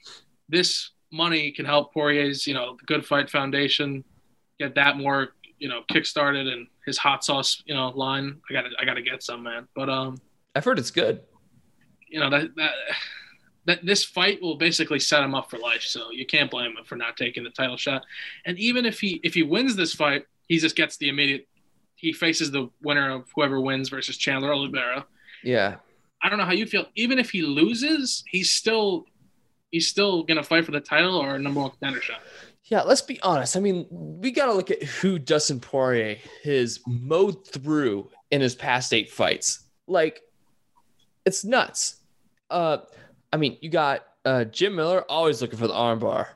this 0.49 0.91
money 1.13 1.51
can 1.53 1.65
help 1.65 1.93
Poirier's, 1.95 2.47
you 2.47 2.55
know, 2.55 2.77
the 2.79 2.85
Good 2.87 3.05
Fight 3.07 3.31
Foundation 3.31 4.05
get 4.59 4.75
that 4.75 4.97
more, 4.97 5.29
you 5.59 5.69
know, 5.69 5.83
kickstarted 5.91 6.53
and 6.53 6.67
his 6.85 6.99
hot 6.99 7.25
sauce, 7.25 7.63
you 7.67 7.75
know, 7.75 7.89
line. 7.89 8.41
I 8.51 8.53
got 8.53 8.63
to 8.63 8.71
I 8.79 8.85
got 8.85 8.95
to 8.95 9.03
get 9.03 9.23
some, 9.23 9.43
man. 9.43 9.67
But 9.75 9.89
um, 9.89 10.19
I've 10.55 10.65
heard 10.65 10.79
it's 10.79 10.91
good. 10.91 11.23
you 12.09 12.21
know, 12.21 12.31
that 12.31 12.55
that 12.57 12.73
that 13.67 13.85
this 13.85 14.05
fight 14.05 14.41
will 14.41 14.57
basically 14.57 15.01
set 15.01 15.23
him 15.23 15.35
up 15.35 15.51
for 15.51 15.59
life, 15.59 15.83
so 15.83 16.11
you 16.11 16.25
can't 16.27 16.51
blame 16.51 16.73
him 16.73 16.85
for 16.85 16.97
not 16.97 17.17
taking 17.17 17.45
the 17.45 17.51
title 17.51 17.77
shot. 17.77 18.05
And 18.45 18.59
even 18.59 18.87
if 18.87 19.01
he 19.01 19.21
if 19.25 19.35
he 19.35 19.43
wins 19.43 19.77
this 19.77 19.95
fight, 19.95 20.25
he 20.49 20.59
just 20.59 20.77
gets 20.77 20.97
the 20.97 21.09
immediate 21.09 21.49
he 21.97 22.13
faces 22.13 22.51
the 22.51 22.69
winner 22.83 23.11
of 23.11 23.25
whoever 23.35 23.61
wins 23.61 23.89
versus 23.89 24.17
Chandler 24.17 24.53
Oliveira. 24.53 25.07
Yeah. 25.43 25.77
I 26.23 26.29
don't 26.29 26.39
know 26.39 26.45
how 26.45 26.53
you 26.53 26.67
feel. 26.67 26.87
Even 26.95 27.19
if 27.19 27.31
he 27.31 27.43
loses, 27.43 28.25
he's 28.29 28.53
still 28.53 29.07
he's 29.71 29.89
still 29.89 30.23
gonna 30.23 30.43
fight 30.43 30.65
for 30.65 30.73
the 30.73 30.81
title 30.81 31.17
or 31.17 31.39
number 31.39 31.61
one 31.61 31.71
contender 31.71 32.01
shot. 32.01 32.21
Yeah, 32.65 32.83
let's 32.83 33.03
be 33.03 33.21
honest. 33.23 33.57
I 33.57 33.61
mean, 33.61 33.87
we 33.91 34.33
got 34.33 34.47
to 34.47 34.53
look 34.53 34.73
at 34.73 34.83
who 34.83 35.21
Dustin 35.21 35.61
Poirier 35.61 36.17
has 36.43 36.81
mowed 36.85 37.47
through 37.47 38.11
in 38.33 38.41
his 38.41 38.57
past 38.57 38.93
eight 38.93 39.09
fights. 39.09 39.61
Like, 39.87 40.23
it's 41.25 41.45
nuts. 41.45 42.01
Uh, 42.51 42.79
I 43.33 43.37
mean, 43.37 43.57
you 43.61 43.71
got 43.71 44.05
uh, 44.25 44.45
Jim 44.45 44.75
Miller 44.75 45.05
always 45.09 45.41
looking 45.41 45.61
for 45.61 45.69
the 45.69 45.75
armbar. 45.75 46.27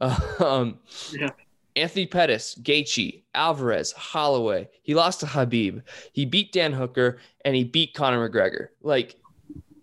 um, 0.40 0.78
Yeah. 1.12 1.28
Anthony 1.76 2.06
Pettis, 2.06 2.56
Gaethje, 2.62 3.22
Alvarez, 3.34 3.92
Holloway. 3.92 4.68
He 4.82 4.94
lost 4.94 5.20
to 5.20 5.26
Khabib. 5.26 5.82
He 6.12 6.24
beat 6.24 6.52
Dan 6.52 6.72
Hooker 6.72 7.18
and 7.44 7.56
he 7.56 7.64
beat 7.64 7.94
Conor 7.94 8.28
McGregor. 8.28 8.68
Like, 8.82 9.16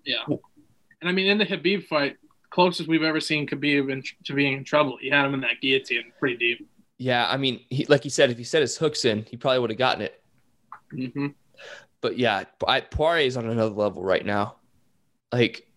Yeah. 0.06 0.24
And 0.28 1.10
I 1.10 1.12
mean, 1.12 1.28
in 1.28 1.38
the 1.38 1.46
Khabib 1.46 1.88
fight, 1.88 2.18
closest 2.50 2.88
we've 2.88 3.04
ever 3.04 3.20
seen 3.20 3.48
Khabib 3.48 3.92
in, 3.92 4.04
to 4.26 4.34
being 4.34 4.54
in 4.58 4.64
trouble. 4.64 4.98
He 5.02 5.10
had 5.10 5.26
him 5.26 5.34
in 5.34 5.42
that 5.42 5.62
guillotine 5.62 6.12
pretty 6.20 6.38
deep. 6.38 6.70
yeah, 6.98 7.28
I 7.28 7.38
mean, 7.38 7.62
he, 7.70 7.86
like 7.86 8.04
he 8.04 8.10
said, 8.10 8.30
if 8.30 8.38
he 8.38 8.44
set 8.44 8.62
his 8.62 8.78
hooks 8.78 9.06
in, 9.06 9.26
he 9.30 9.36
probably 9.36 9.60
would 9.60 9.72
have 9.72 9.80
gotten 9.80 10.04
it. 10.04 10.22
Mm-hmm. 10.94 11.28
But 12.02 12.18
yeah, 12.18 12.44
I, 12.68 12.82
Poirier 12.82 13.26
is 13.26 13.38
on 13.38 13.50
another 13.50 13.74
level 13.74 14.04
right 14.04 14.26
now. 14.26 14.56
Like, 15.32 15.68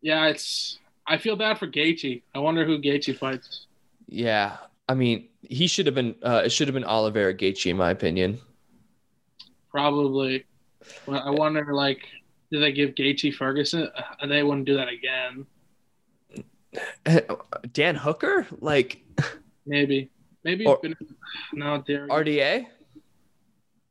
Yeah, 0.00 0.26
it's. 0.26 0.78
I 1.06 1.18
feel 1.18 1.34
bad 1.36 1.58
for 1.58 1.66
Gaethje. 1.66 2.22
I 2.34 2.38
wonder 2.38 2.64
who 2.64 2.78
Gaethje 2.80 3.18
fights. 3.18 3.66
yeah, 4.06 4.58
I 4.90 4.94
mean, 4.94 5.28
he 5.42 5.68
should 5.68 5.86
have 5.86 5.94
been. 5.94 6.16
Uh, 6.20 6.42
it 6.46 6.50
should 6.50 6.66
have 6.66 6.74
been 6.74 6.82
Oliver 6.84 7.32
Gaethje, 7.32 7.70
in 7.70 7.76
my 7.76 7.90
opinion. 7.90 8.40
Probably. 9.70 10.44
But 11.06 11.22
I 11.22 11.30
wonder, 11.30 11.72
like, 11.72 12.00
did 12.50 12.60
they 12.60 12.72
give 12.72 12.96
Gaethje 12.96 13.34
Ferguson? 13.34 13.88
Uh, 13.94 14.26
They 14.26 14.42
wouldn't 14.42 14.66
do 14.66 14.76
that 14.76 14.88
again. 14.88 15.46
Dan 17.72 17.94
Hooker, 17.94 18.48
like 18.60 19.02
Maybe. 19.64 20.10
Maybe. 20.42 20.66
Or- 20.66 20.80
no, 21.52 21.84
there. 21.86 22.08
RDA, 22.08 22.66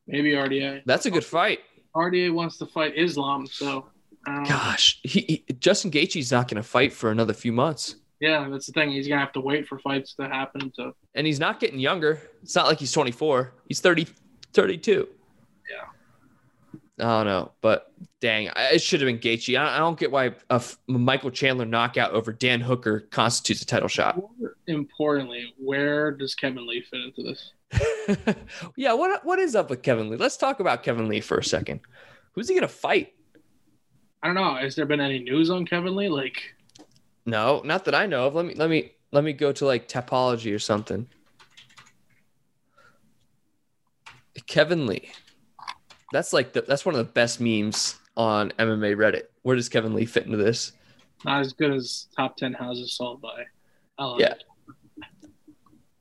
Maybe 0.08 0.32
RDA. 0.32 0.82
that's 0.86 1.06
a 1.06 1.12
good 1.12 1.24
fight. 1.24 1.60
RDA 1.96 2.34
wants 2.34 2.58
to 2.58 2.66
fight 2.66 2.94
Islam, 2.98 3.48
so. 3.48 3.86
Gosh, 4.26 5.00
he, 5.04 5.44
he, 5.48 5.54
Justin 5.60 5.92
Gaethje's 5.92 6.32
not 6.32 6.50
going 6.50 6.62
to 6.62 6.68
fight 6.68 6.92
for 6.92 7.10
another 7.10 7.34
few 7.34 7.54
months, 7.54 7.96
Yeah, 8.20 8.48
that's 8.50 8.66
the 8.66 8.74
thing. 8.74 8.92
He's 8.92 9.08
gonna 9.08 9.22
have 9.22 9.32
to 9.34 9.40
wait 9.42 9.68
for 9.68 9.80
fights 9.80 10.14
to 10.16 10.28
happen. 10.28 10.72
To 10.78 10.94
and 11.16 11.26
he's 11.26 11.40
not 11.40 11.60
getting 11.60 11.80
younger. 11.80 12.22
It's 12.44 12.56
not 12.56 12.66
like 12.68 12.80
he's 12.80 12.92
24. 12.92 13.54
He's 13.68 13.80
30, 13.80 14.08
32. 14.54 15.08
Yeah. 15.72 17.06
I 17.06 17.18
don't 17.18 17.28
know, 17.28 17.52
but 17.62 17.94
dang, 18.20 18.50
I- 18.50 18.72
it 18.74 18.82
should 18.82 19.00
have 19.00 19.08
been 19.08 19.20
Gaethje. 19.20 19.58
I, 19.58 19.76
I 19.76 19.78
don't 19.78 19.98
get 19.98 20.12
why 20.12 20.26
a 20.50 20.56
f- 20.56 20.78
Michael 20.88 21.32
Chandler 21.32 21.66
knockout 21.66 22.12
over 22.12 22.34
Dan 22.34 22.60
Hooker 22.60 23.02
constitutes 23.12 23.62
a 23.62 23.66
title 23.66 23.88
shot. 23.88 24.18
More 24.18 24.56
importantly, 24.68 25.54
where 25.58 26.12
does 26.12 26.36
Kevin 26.36 26.68
Lee 26.68 26.82
fit 26.92 27.00
into 27.02 27.24
this? 27.24 27.54
yeah, 28.76 28.92
what 28.94 29.24
what 29.26 29.40
is 29.40 29.56
up 29.56 29.70
with 29.70 29.82
Kevin 29.82 30.10
Lee? 30.10 30.18
Let's 30.18 30.36
talk 30.36 30.60
about 30.60 30.84
Kevin 30.84 31.08
Lee 31.08 31.22
for 31.22 31.38
a 31.38 31.44
second. 31.44 31.80
Who's 32.34 32.50
he 32.50 32.56
gonna 32.56 32.68
fight? 32.68 33.14
I 34.22 34.28
don't 34.28 34.36
know. 34.36 34.56
Has 34.56 34.76
there 34.76 34.86
been 34.86 35.00
any 35.00 35.20
news 35.20 35.50
on 35.50 35.66
Kevin 35.66 35.96
Lee? 35.96 36.10
Like, 36.10 36.42
No, 37.30 37.62
not 37.64 37.86
that 37.86 37.94
I 37.94 38.08
know 38.08 38.26
of. 38.26 38.36
Let 38.36 38.46
me 38.46 38.56
let 38.56 38.70
me 38.70 38.92
let 39.12 39.24
me 39.24 39.34
go 39.34 39.52
to 39.52 39.66
like 39.66 39.88
Tapology 39.88 40.54
or 40.54 40.60
something. 40.60 41.08
Kevin 44.48 44.88
Lee. 44.88 45.12
That's 46.12 46.34
like 46.34 46.54
the, 46.54 46.62
that's 46.62 46.86
one 46.86 46.96
of 46.96 47.06
the 47.06 47.14
best 47.14 47.40
memes 47.40 48.00
on 48.18 48.52
MMA 48.58 48.96
Reddit. 48.96 49.26
Where 49.44 49.56
does 49.56 49.70
Kevin 49.70 49.94
Lee 49.94 50.06
fit 50.06 50.26
into 50.26 50.38
this? 50.38 50.72
not 51.26 51.42
as 51.42 51.54
good 51.54 51.72
as 51.72 52.08
top 52.16 52.38
ten 52.38 52.54
houses 52.54 52.94
sold 52.94 53.22
by. 53.22 53.46
Yeah. 54.18 54.36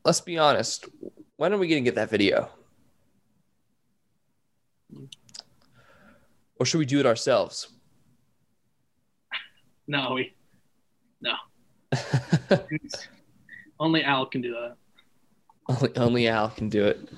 Let's 0.05 0.21
be 0.21 0.39
honest. 0.39 0.87
When 1.37 1.53
are 1.53 1.59
we 1.59 1.69
gonna 1.69 1.83
get 1.83 1.97
that 1.97 2.09
video? 2.09 2.49
Or 6.61 6.65
should 6.65 6.79
we 6.79 6.87
do 6.87 7.01
it 7.01 7.07
ourselves? 7.07 7.69
No, 9.91 10.13
we. 10.13 10.35
Only 13.81 14.03
Al 14.03 14.27
can 14.27 14.41
do 14.41 14.53
that. 14.53 14.77
Only, 15.69 15.97
only 15.97 16.29
Al 16.29 16.49
can 16.51 16.69
do 16.69 16.85
it. 16.87 17.09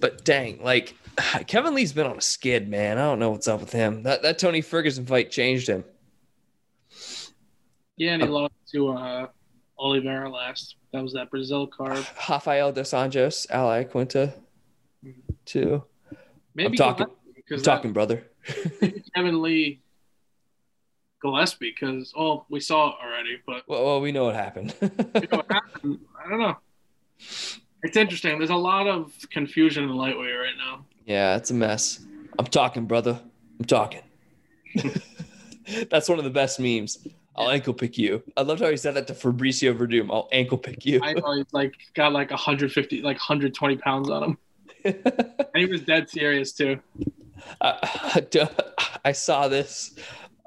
But 0.00 0.24
dang, 0.24 0.62
like 0.62 0.94
Kevin 1.46 1.74
Lee's 1.74 1.92
been 1.92 2.06
on 2.06 2.18
a 2.18 2.20
skid, 2.22 2.68
man. 2.68 2.98
I 2.98 3.02
don't 3.02 3.18
know 3.18 3.30
what's 3.30 3.48
up 3.48 3.60
with 3.60 3.72
him. 3.72 4.02
That 4.02 4.22
that 4.22 4.38
Tony 4.38 4.60
Ferguson 4.60 5.06
fight 5.06 5.30
changed 5.30 5.68
him. 5.68 5.84
Yeah, 7.96 8.14
and 8.14 8.22
he 8.22 8.28
lost 8.28 8.54
to 8.72 8.88
uh, 8.88 9.26
Oliveira 9.78 10.28
last. 10.28 10.76
That 10.92 11.02
was 11.02 11.12
that 11.14 11.30
Brazil 11.30 11.66
card. 11.66 12.04
Rafael 12.28 12.72
dos 12.72 12.90
Anjos, 12.90 13.46
Al 13.50 13.68
Iaquinta, 13.68 14.32
too. 15.44 15.84
Maybe 16.54 16.76
talking- 16.76 17.06
I'm 17.50 17.62
talking, 17.62 17.92
brother. 17.92 18.24
Kevin 19.14 19.42
Lee 19.42 19.81
Gillespie 21.22 21.74
because 21.78 22.12
oh 22.16 22.44
we 22.50 22.60
saw 22.60 22.90
it 22.90 22.96
already, 23.02 23.40
but 23.46 23.62
Well, 23.68 23.84
well 23.84 24.00
we 24.00 24.12
know 24.12 24.24
what 24.24 24.34
happened. 24.34 24.74
you 24.82 24.90
know 25.30 25.38
what 25.38 25.50
happened? 25.50 26.00
I 26.24 26.28
don't 26.28 26.40
know. 26.40 26.56
It's 27.84 27.96
interesting. 27.96 28.38
There's 28.38 28.50
a 28.50 28.56
lot 28.56 28.86
of 28.86 29.12
confusion 29.30 29.84
in 29.84 29.88
the 29.88 29.94
lightweight 29.94 30.34
right 30.34 30.56
now. 30.58 30.84
yeah, 31.06 31.36
it's 31.36 31.50
a 31.50 31.54
mess. 31.54 32.00
I'm 32.38 32.46
talking, 32.46 32.86
brother. 32.86 33.20
I'm 33.58 33.64
talking. 33.64 34.02
That's 35.90 36.08
one 36.08 36.18
of 36.18 36.24
the 36.24 36.30
best 36.30 36.58
memes. 36.58 37.06
I'll 37.34 37.50
ankle 37.50 37.72
pick 37.72 37.96
you. 37.96 38.22
I 38.36 38.42
loved 38.42 38.60
how 38.60 38.68
he 38.68 38.76
said 38.76 38.94
that 38.94 39.06
to 39.06 39.14
Fabricio 39.14 39.76
Werdum. 39.76 40.10
I'll 40.10 40.28
ankle 40.32 40.58
pick 40.58 40.84
you. 40.84 41.00
I 41.02 41.14
know 41.14 41.32
he's 41.34 41.52
like 41.52 41.74
got 41.94 42.12
like 42.12 42.30
150, 42.30 43.02
like 43.02 43.16
120 43.16 43.76
pounds 43.76 44.10
on 44.10 44.22
him, 44.22 44.38
and 44.84 45.46
he 45.54 45.66
was 45.66 45.82
dead 45.82 46.10
serious 46.10 46.52
too. 46.52 46.78
I, 47.60 48.22
I 49.04 49.12
saw 49.12 49.48
this 49.48 49.94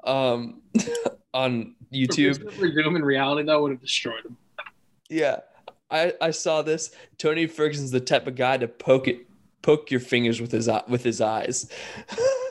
um, 0.06 0.62
on 1.34 1.74
YouTube. 1.92 2.34
Zoom 2.74 2.96
in 2.96 3.04
reality 3.04 3.46
that 3.46 3.60
would 3.60 3.72
have 3.72 3.80
destroyed 3.80 4.24
him. 4.24 4.36
Yeah, 5.08 5.40
I, 5.90 6.14
I 6.20 6.30
saw 6.30 6.62
this. 6.62 6.90
Tony 7.18 7.46
Ferguson's 7.46 7.90
the 7.90 8.00
type 8.00 8.26
of 8.26 8.34
guy 8.34 8.56
to 8.56 8.68
poke 8.68 9.08
it, 9.08 9.26
poke 9.62 9.90
your 9.90 10.00
fingers 10.00 10.40
with 10.40 10.52
his 10.52 10.68
with 10.88 11.04
his 11.04 11.20
eyes. 11.20 11.70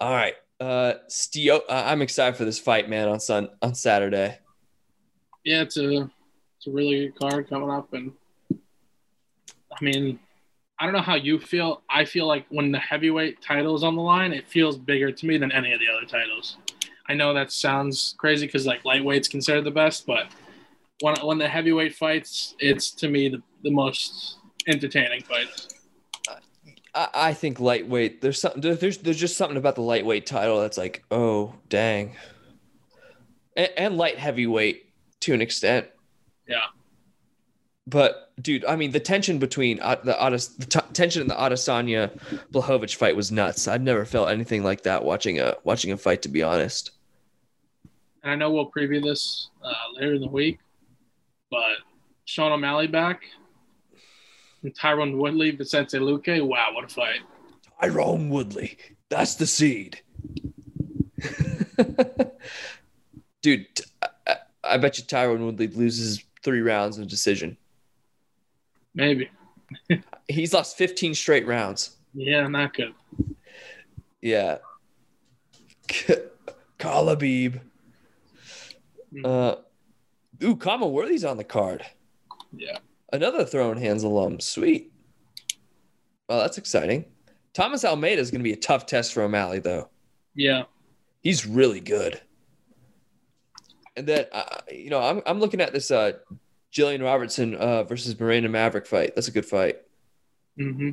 All 0.00 0.10
right, 0.10 0.34
uh, 0.60 0.94
Stipe, 1.08 1.60
uh, 1.68 1.82
I'm 1.86 2.02
excited 2.02 2.36
for 2.36 2.44
this 2.44 2.58
fight, 2.58 2.88
man. 2.88 3.08
On 3.08 3.20
Sun 3.20 3.48
on 3.62 3.74
Saturday. 3.74 4.38
Yeah, 5.44 5.62
it's 5.62 5.76
a 5.76 6.10
it's 6.56 6.66
a 6.66 6.70
really 6.70 7.06
good 7.06 7.18
card 7.18 7.48
coming 7.48 7.70
up, 7.70 7.92
and 7.92 8.12
I 8.50 9.84
mean, 9.84 10.18
I 10.78 10.84
don't 10.84 10.92
know 10.92 11.00
how 11.00 11.14
you 11.14 11.38
feel. 11.38 11.82
I 11.88 12.04
feel 12.04 12.26
like 12.26 12.46
when 12.48 12.72
the 12.72 12.78
heavyweight 12.78 13.40
title 13.40 13.76
is 13.76 13.84
on 13.84 13.94
the 13.94 14.02
line, 14.02 14.32
it 14.32 14.48
feels 14.48 14.76
bigger 14.76 15.12
to 15.12 15.26
me 15.26 15.38
than 15.38 15.52
any 15.52 15.72
of 15.72 15.80
the 15.80 15.86
other 15.88 16.06
titles. 16.06 16.56
I 17.08 17.14
know 17.14 17.34
that 17.34 17.52
sounds 17.52 18.14
crazy 18.18 18.46
because 18.46 18.66
like 18.66 18.82
lightweight's 18.82 19.28
considered 19.28 19.64
the 19.64 19.70
best, 19.70 20.06
but 20.06 20.26
when 21.00 21.14
when 21.22 21.38
the 21.38 21.48
heavyweight 21.48 21.94
fights, 21.94 22.54
it's 22.58 22.90
to 22.92 23.08
me 23.08 23.28
the, 23.28 23.42
the 23.62 23.70
most 23.70 24.38
entertaining 24.66 25.22
fights. 25.22 25.68
I, 26.94 27.08
I 27.14 27.34
think 27.34 27.60
lightweight. 27.60 28.20
There's 28.20 28.40
something. 28.40 28.60
There's 28.60 28.98
there's 28.98 29.20
just 29.20 29.36
something 29.36 29.56
about 29.56 29.74
the 29.74 29.82
lightweight 29.82 30.26
title 30.26 30.60
that's 30.60 30.78
like, 30.78 31.04
oh 31.10 31.54
dang. 31.68 32.16
And, 33.56 33.70
and 33.76 33.96
light 33.96 34.18
heavyweight 34.18 34.86
to 35.20 35.34
an 35.34 35.42
extent. 35.42 35.86
Yeah. 36.48 36.64
But 37.86 38.23
dude, 38.40 38.64
I 38.64 38.76
mean, 38.76 38.90
the 38.92 39.00
tension 39.00 39.38
between 39.38 39.80
uh, 39.80 39.96
the 40.02 40.12
Adis, 40.14 40.56
the 40.56 40.66
t- 40.66 40.80
tension 40.92 41.22
in 41.22 41.28
the 41.28 41.34
Adesanya 41.34 42.10
Blachowicz 42.52 42.94
fight 42.94 43.16
was 43.16 43.30
nuts. 43.32 43.68
I've 43.68 43.82
never 43.82 44.04
felt 44.04 44.28
anything 44.30 44.62
like 44.64 44.82
that 44.82 45.04
watching 45.04 45.38
a 45.40 45.54
watching 45.64 45.92
a 45.92 45.96
fight. 45.96 46.22
To 46.22 46.28
be 46.28 46.42
honest. 46.42 46.90
And 48.22 48.32
I 48.32 48.36
know 48.36 48.50
we'll 48.50 48.70
preview 48.70 49.02
this 49.02 49.50
uh, 49.62 49.72
later 49.94 50.14
in 50.14 50.20
the 50.22 50.28
week, 50.28 50.58
but 51.50 51.76
Sean 52.24 52.52
O'Malley 52.52 52.86
back, 52.86 53.22
and 54.62 54.74
Tyron 54.74 55.18
Woodley, 55.18 55.50
Vicente 55.50 55.98
Luque. 55.98 56.44
Wow, 56.46 56.68
what 56.72 56.84
a 56.84 56.88
fight! 56.88 57.20
Tyron 57.82 58.28
Woodley. 58.30 58.78
That's 59.10 59.34
the 59.34 59.46
seed. 59.46 60.00
Dude, 63.42 63.66
I- 64.26 64.36
I 64.62 64.78
bet 64.78 64.96
you 64.98 65.04
Tyron 65.04 65.44
Woodley 65.44 65.68
loses 65.68 66.24
three 66.42 66.60
rounds 66.62 66.96
of 66.98 67.06
decision. 67.08 67.56
Maybe. 68.94 69.30
He's 70.28 70.52
lost 70.52 70.76
15 70.76 71.14
straight 71.14 71.46
rounds. 71.46 71.96
Yeah, 72.14 72.46
not 72.46 72.74
good. 72.74 72.94
Yeah. 74.22 74.58
Kalabib. 76.78 77.60
Uh, 79.24 79.56
ooh, 80.42 80.56
Kama 80.56 80.86
Worthy's 80.86 81.24
on 81.24 81.36
the 81.36 81.44
card. 81.44 81.84
Yeah. 82.56 82.78
Another 83.12 83.44
throwing 83.44 83.78
hands 83.78 84.02
alum. 84.02 84.40
Sweet. 84.40 84.92
Well, 86.28 86.40
that's 86.40 86.58
exciting. 86.58 87.04
Thomas 87.52 87.84
Almeida 87.84 88.20
is 88.20 88.30
going 88.30 88.40
to 88.40 88.44
be 88.44 88.52
a 88.52 88.56
tough 88.56 88.86
test 88.86 89.12
for 89.12 89.22
O'Malley, 89.22 89.60
though. 89.60 89.88
Yeah. 90.34 90.64
He's 91.22 91.46
really 91.46 91.80
good. 91.80 92.20
And 93.96 94.06
then, 94.06 94.26
uh, 94.32 94.42
you 94.72 94.90
know, 94.90 95.00
I'm, 95.00 95.22
I'm 95.26 95.38
looking 95.38 95.60
at 95.60 95.72
this 95.72 95.90
uh, 95.90 96.12
Gillian 96.74 97.02
Robertson 97.02 97.54
uh, 97.54 97.84
versus 97.84 98.18
Miranda 98.18 98.48
Maverick 98.48 98.86
fight. 98.86 99.14
That's 99.14 99.28
a 99.28 99.30
good 99.30 99.46
fight. 99.46 99.78
hmm 100.58 100.90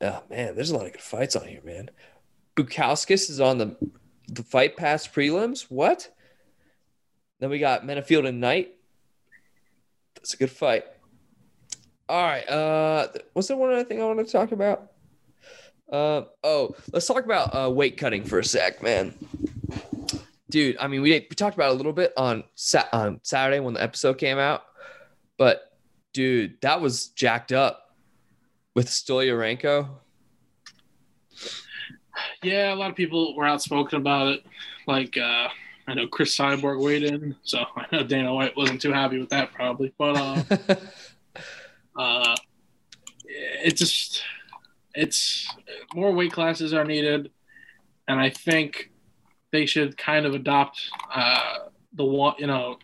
Oh, 0.00 0.22
man, 0.30 0.54
there's 0.54 0.70
a 0.70 0.76
lot 0.76 0.86
of 0.86 0.92
good 0.92 1.02
fights 1.02 1.34
on 1.34 1.46
here, 1.46 1.60
man. 1.64 1.90
Bukowskis 2.56 3.30
is 3.30 3.40
on 3.40 3.58
the 3.58 3.76
the 4.28 4.42
fight 4.42 4.76
pass 4.76 5.06
prelims. 5.08 5.62
What? 5.62 6.08
Then 7.40 7.50
we 7.50 7.58
got 7.58 7.82
Menifield 7.82 8.26
and 8.26 8.40
Knight. 8.40 8.74
That's 10.14 10.34
a 10.34 10.36
good 10.36 10.50
fight. 10.50 10.84
All 12.08 12.22
right. 12.22 12.48
Uh, 12.48 13.08
was 13.34 13.48
there 13.48 13.56
one 13.56 13.72
other 13.72 13.84
thing 13.84 14.00
I 14.00 14.04
want 14.06 14.24
to 14.24 14.32
talk 14.32 14.52
about? 14.52 14.92
Uh, 15.92 16.22
oh, 16.44 16.74
let's 16.92 17.06
talk 17.06 17.24
about 17.24 17.54
uh, 17.54 17.70
weight 17.70 17.96
cutting 17.96 18.24
for 18.24 18.38
a 18.38 18.44
sec, 18.44 18.82
man. 18.82 19.14
Dude, 20.50 20.76
I 20.80 20.88
mean, 20.88 21.02
we, 21.02 21.10
we 21.10 21.36
talked 21.36 21.56
about 21.56 21.70
it 21.70 21.74
a 21.74 21.76
little 21.76 21.92
bit 21.92 22.12
on 22.16 22.44
Sa- 22.54 22.88
on 22.92 23.20
Saturday 23.22 23.60
when 23.60 23.74
the 23.74 23.82
episode 23.82 24.18
came 24.18 24.38
out, 24.38 24.62
but 25.36 25.72
dude, 26.12 26.60
that 26.62 26.80
was 26.80 27.08
jacked 27.08 27.52
up 27.52 27.94
with 28.74 28.88
Stoliarenko. 28.88 29.88
Yeah, 32.42 32.72
a 32.72 32.76
lot 32.76 32.90
of 32.90 32.96
people 32.96 33.36
were 33.36 33.46
outspoken 33.46 33.98
about 33.98 34.28
it. 34.28 34.46
Like, 34.86 35.16
uh, 35.16 35.48
I 35.86 35.94
know 35.94 36.06
Cris 36.06 36.36
Cyborg 36.36 36.82
weighed 36.82 37.02
in, 37.02 37.36
so 37.42 37.64
I 37.76 37.86
know 37.92 38.02
Dana 38.04 38.34
White 38.34 38.56
wasn't 38.56 38.80
too 38.80 38.92
happy 38.92 39.18
with 39.18 39.30
that, 39.30 39.52
probably. 39.52 39.92
But 39.98 40.16
uh, 40.16 40.42
uh, 41.96 42.36
it 43.24 43.76
just, 43.76 44.22
it's 44.94 45.48
more 45.94 46.12
weight 46.12 46.32
classes 46.32 46.72
are 46.72 46.84
needed, 46.84 47.30
and 48.06 48.18
I 48.18 48.30
think 48.30 48.90
they 49.52 49.66
should 49.66 49.96
kind 49.96 50.26
of 50.26 50.34
adopt 50.34 50.80
uh, 51.12 51.58
the 51.94 52.04
one. 52.04 52.34
You 52.38 52.46
know, 52.46 52.78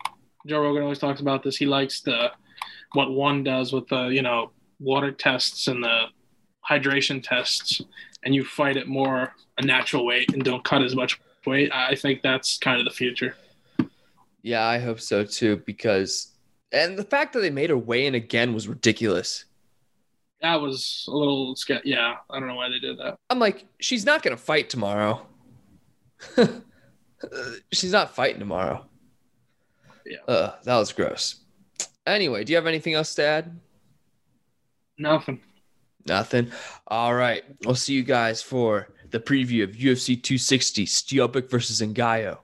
Joe 0.46 0.61
Rogan 0.62 0.83
always 0.83 0.98
talks 0.98 1.20
about 1.20 1.42
this. 1.42 1.57
He 1.57 1.66
likes 1.66 2.00
the 2.00 2.33
what 2.92 3.11
one 3.12 3.42
does 3.44 3.72
with 3.72 3.88
the 3.88 4.07
you 4.07 4.22
know 4.22 4.50
water 4.81 5.12
tests 5.12 5.66
and 5.68 5.83
the 5.83 6.05
hydration 6.68 7.22
tests 7.22 7.83
and 8.24 8.35
you 8.35 8.44
fight 8.44 8.77
it 8.77 8.88
more 8.88 9.35
a 9.59 9.62
natural 9.62 10.05
weight 10.07 10.33
and 10.33 10.42
don't 10.42 10.64
cut 10.64 10.83
as 10.83 10.94
much 10.96 11.20
weight. 11.46 11.70
I 11.72 11.94
think 11.94 12.22
that's 12.22 12.59
kind 12.59 12.79
of 12.79 12.87
the 12.87 12.90
future. 12.90 13.37
Yeah, 14.42 14.64
I 14.66 14.79
hope 14.79 15.00
so 15.00 15.24
too. 15.24 15.62
Because, 15.66 16.33
and 16.72 16.98
the 16.98 17.05
fact 17.05 17.33
that 17.35 17.40
they 17.40 17.50
made 17.50 17.70
her 17.70 17.79
weigh 17.79 18.07
in 18.07 18.14
again 18.14 18.55
was 18.55 18.66
ridiculous. 18.68 19.44
that 20.42 20.61
was 20.61 21.05
a 21.09 21.16
little 21.16 21.55
scary. 21.57 21.83
Yeah, 21.85 22.14
I 22.31 22.38
don't 22.38 22.48
know 22.48 22.55
why 22.57 22.68
they 22.68 22.79
did 22.79 22.98
that. 22.98 23.16
I'm 23.31 23.38
like, 23.38 23.66
she's 23.81 24.05
not 24.05 24.22
gonna 24.22 24.37
fight 24.37 24.70
tomorrow. 24.70 25.27
she's 27.72 27.92
not 27.92 28.14
fighting 28.14 28.38
tomorrow. 28.38 28.87
Yeah. 30.06 30.18
Uh, 30.28 30.52
that 30.64 30.76
was 30.76 30.92
gross. 30.92 31.37
Anyway, 32.06 32.44
do 32.44 32.52
you 32.52 32.56
have 32.56 32.66
anything 32.66 32.94
else 32.94 33.14
to 33.14 33.24
add? 33.24 33.58
Nothing. 34.98 35.40
Nothing. 36.06 36.52
All 36.87 37.14
right. 37.14 37.44
We'll 37.64 37.74
see 37.74 37.94
you 37.94 38.02
guys 38.02 38.42
for 38.42 38.88
the 39.10 39.20
preview 39.20 39.64
of 39.64 39.70
UFC 39.70 40.22
260 40.22 40.87
Steelbook 40.87 41.50
versus 41.50 41.80
Ngannou. 41.80 42.38